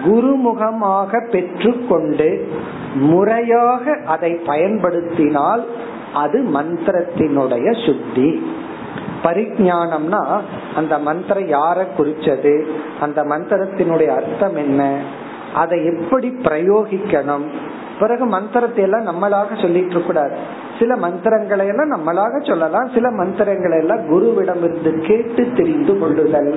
[0.06, 2.30] குருமுகமாக பெற்றுக்கொண்டு
[3.12, 5.64] முறையாக அதை பயன்படுத்தினால்
[6.14, 8.30] அது மந்திரத்தினுடைய சுத்தி.
[9.24, 10.22] பரிஜானம்னா
[10.76, 12.54] அந்த மந்திரம் யார குறிச்சது
[13.00, 14.82] அந்த மந்திரத்தினுடைய அர்த்தம் என்ன
[15.54, 17.48] அதை எப்படி பிரயோகிக்கணும்.
[18.00, 20.38] பிறகு மந்திரத்தை எல்லாம் நம்மளாக சொல்லிட்டு கூடாது.
[20.80, 22.90] சில மந்திரங்களை எல்லாம் நம்மளாக சொல்லலாம்.
[22.94, 26.52] சில மந்திரங்களை எல்லாம் குருவிடமிருந்து கேட்டு தெரிந்து கொள்ளுதல்.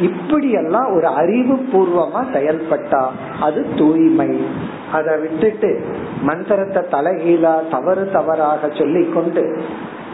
[0.00, 3.02] இப்படி எல்லாம் ஒரு அறிவு பூர்வமா செயல்பட்டா
[3.40, 4.30] அது தூய்மை.
[4.92, 5.70] அதை விட்டுட்டு
[6.22, 9.44] மந்திரத்தை தலைகீழா தவறு தவறாக சொல்லி கொண்டு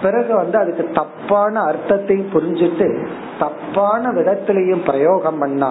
[0.03, 2.89] பிறகு வந்து அதுக்கு தப்பான அர்த்தத்தையும் புரிஞ்சுட்டு
[3.39, 5.71] தப்பான விதத்திலையும் பிரயோகம் பண்ணா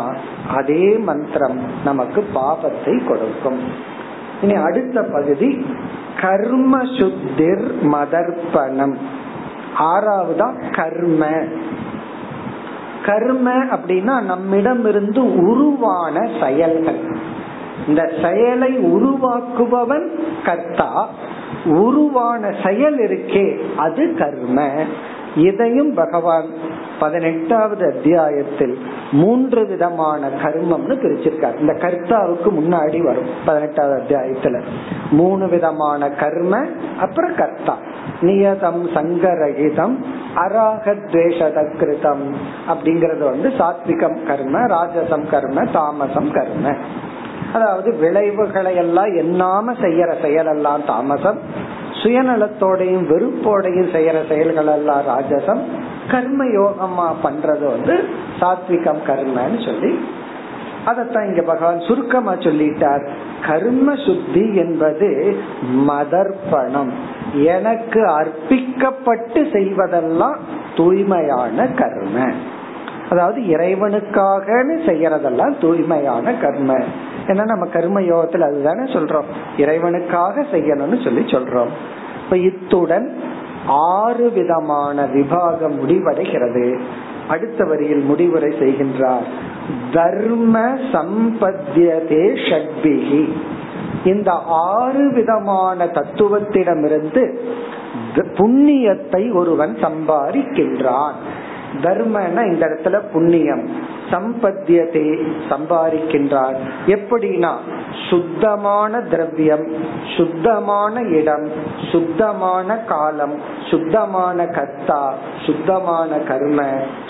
[0.55, 3.59] அதே மந்திரம் நமக்கு பாபத்தை கொடுக்கும்.
[4.41, 5.65] இனி அடுத்த பகுதி
[6.22, 8.95] கர்ம சுத்திர் மதர்ப்பணம்.
[9.80, 11.28] ஆறாவதா கர்ம.
[13.05, 16.99] கர்ம அப்படின்னா நம்மிடம் இருந்து உருவான செயல்கள்.
[17.88, 20.09] இந்த செயலை உருவாக்குபவன்
[20.45, 21.09] கர்த்தா.
[21.66, 24.72] உருவான செயல் இருக்கே அது கர்ம.
[25.36, 26.45] இதையும் பகவான்
[27.00, 28.80] பதினெட்டாவது அத்தியாயத்தில்
[29.12, 31.60] மூன்று விதமான கர்மம்னு பிரிச்சிருக்கார்.
[31.60, 34.64] இந்த கர்த்தாவுக்கு முன்னாடி வரும் பதினெட்டாவது அத்தியாயத்துல.
[35.12, 36.66] மூணு விதமான கர்ம
[37.00, 37.78] அப்புறம் கர்த்தா.
[38.22, 42.34] நியதம் சங்கரகிதம் அராகத்வேஷதகிருதம்
[42.68, 46.74] அப்படிங்கறது வந்து சாத்விகம் கர்ம ராஜசம் கர்ம தாமசம் கர்ம.
[47.54, 51.39] அதாவது விளைவுகளை எல்லாம் எண்ணாம செய்யற செயல் எல்லாம் தாமசம்.
[52.04, 55.84] சுயநலத்தோடையும் வெறுப்போடையும் செய்யற செயல்கள் எல்லாம் ராஜசம்.
[56.12, 58.03] கர்ம யோகமா பண்றது வந்து
[58.39, 59.99] சாத்விகம் கர்மன்னு சொல்லி
[60.86, 63.08] அதத்தான் இங்க பகவான் சுருக்கமா சொல்லிட்டார்.
[63.47, 65.38] கர்ம சுத்தி என்பது
[65.88, 66.89] மதர்ப்பணம்.
[67.34, 70.36] எனக்கு அர்ப்பிக்கப்பட்டு செய்வதெல்லாம்
[70.76, 72.30] தூய்மையான கர்ம.
[73.10, 76.78] அதாவது இறைவனுக்காகன்னு செய்யறதெல்லாம் தூய்மையான கர்ம.
[77.28, 79.26] ஏன்னா நம்ம கர்ம யோகத்துல அதுதானே சொல்றோம்.
[79.58, 81.70] இறைவனுக்காக செய்யணும்னு சொல்லி சொல்றோம்.
[82.24, 83.16] இப்ப இத்துடன்
[83.68, 86.80] ஆறு விதமான விபாகம் முடிவடைகிறது.
[87.28, 89.26] அடுத்த வரியில் முடிவுரை செய்கின்றார்.
[89.93, 90.59] தர்ம
[90.91, 93.34] சம்பத்தியதே ஷட்பிகி.
[94.05, 97.38] இந்த ஆறு விதமான தத்துவத்திடமிருந்து
[98.16, 101.13] புண்ணியத்தை ஒருவன் சம்பாதிக்கின்றான்.
[101.82, 103.70] தர்மனா இந்த இடத்துல புண்ணியம்.
[104.12, 105.03] சம்பத்தியத்தை
[105.49, 106.58] சம்பாதிக்கின்றார்.
[106.88, 107.53] எப்படின்னா
[108.10, 109.68] சுத்தமான திரவியம்
[110.18, 111.49] சுத்தமான இடம்
[111.91, 113.36] சுத்தமான காலம்
[113.70, 115.14] சுத்தமான கர்த்தா
[115.45, 116.62] சுத்தமான கர்ம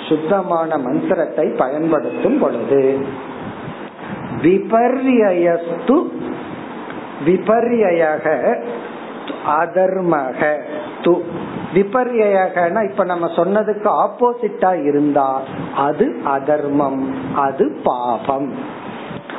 [0.09, 3.05] சுத்தமான மந்திரத்தை பயன்படுத்தும் பொழுது
[4.41, 5.97] விபர்யஸ்து
[7.25, 8.25] விபர்யக
[9.59, 10.41] அதர்மக
[11.03, 11.13] து.
[11.73, 15.41] விபர்யகன இப்ப நம்ம சொன்னதுக்கு ஆப்போசிட்டா இருந்தா
[15.75, 18.53] அது அதர்மம் அது பாபம்.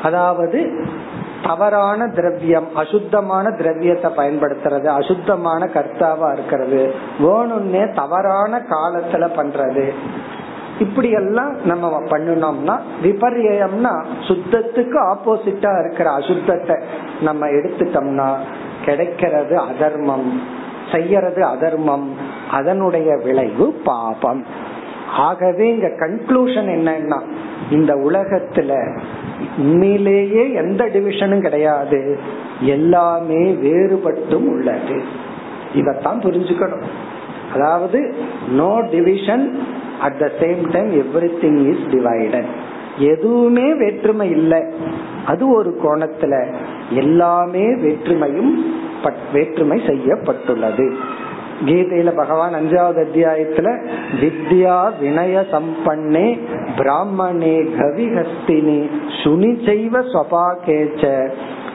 [0.03, 0.61] அதாவது
[1.43, 9.93] தவறான திரவியம் அசுத்தமான திரவியத்தை பயன்படுத்துறது அசுத்தமான கர்த்தாவா இருக்கிறது வேணும்னே தவறான காலத்துல பண்றது.
[10.78, 16.76] இப்படி எல்லாம் நம்ம பண்ணணும்னா விபர்யம்னா சுத்தத்துக்கு ஆப்போசிட்டா இருக்கிற அசுத்தத்தை
[17.20, 18.30] நம்ம எடுத்துட்டோம்னா
[18.87, 20.28] கிடைக்கிறது அதர்மம்
[20.93, 22.09] செய்யறது அதர்மம்
[22.51, 24.43] அதனுடைய விளைவு பாபம்.
[25.26, 27.18] ஆகவே இங்க கன்க்ளூஷன் என்னன்னா
[27.70, 28.72] இந்த உலகத்துல
[29.59, 32.01] உண்மையிலேயே எந்த டிவிஷனும் கிடையாது
[32.61, 34.97] எல்லாமே வேறுபட்டும் உள்ளது.
[35.74, 36.87] இதத்தான் புரிஞ்சுக்கணும்.
[37.55, 38.01] அதாவது
[38.51, 39.45] no division
[40.01, 40.91] at the same time
[41.43, 42.51] everything is divided
[42.99, 44.62] எதுவுமே வேற்றுமை இல்லை.
[45.26, 46.34] அது ஒரு கோணத்துல
[46.91, 48.53] எல்லாமே வேற்றுமையும்
[49.32, 50.97] வேற்றுமை செய்யப்பட்டுள்ளது.
[51.64, 53.68] கீதையில பகவான் அஞ்சாவது அத்தியாயத்துல
[54.20, 56.39] வித்யா வினய சம்பன்னே
[56.78, 58.80] பிராமணே கவிஹஸ்தினி
[59.22, 61.30] சுனி செய்வ ஸ்வபாகேச்ச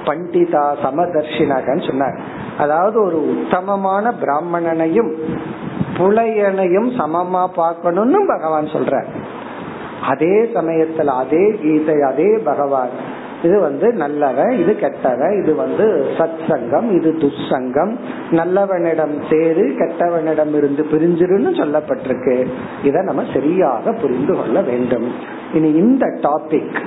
[0.05, 2.19] பண்டிதா சமதர்ஷினகன்னு சொன்னார்.
[2.57, 5.11] அதாவது ஒரு உத்தமமான பிராமணனையும்
[5.97, 9.03] புலையனையும் சமமா பார்க்கணும்னு பகவான் சொல்ற
[10.07, 12.89] அதே சமயத்துல அதே கீதை அதே பகவான்
[13.43, 15.85] இது வந்து நல்லவன் இது கெட்டவன் இது வந்து
[16.17, 17.93] சத் சங்கம் இது துசங்கம்
[18.31, 22.35] நல்லவனிடம் சேரு கெட்டவனிடம் இருந்து பிரிஞ்சிருன்னு சொல்லப்பட்டிருக்கு.
[22.83, 25.07] இதை நம்ம சரியாக புரிந்து கொள்ள வேண்டும்.
[25.53, 26.77] இனி இந்த டாபிக்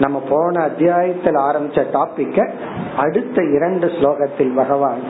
[0.00, 2.48] நம்ம போன அத்தியாயத்தில் ஆரம்பிச்ச டாபிக்க
[2.96, 5.04] அடுத்த இரண்டு ஸ்லோகத்தில் பகவான்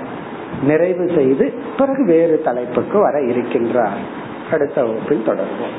[0.63, 4.01] நிறைவு செய்து பிறகு வேறு தலைப்புக்கு வர இருக்கின்றார்.
[4.53, 5.79] அடுத்த வகுப்பில் தொடர்வோம்.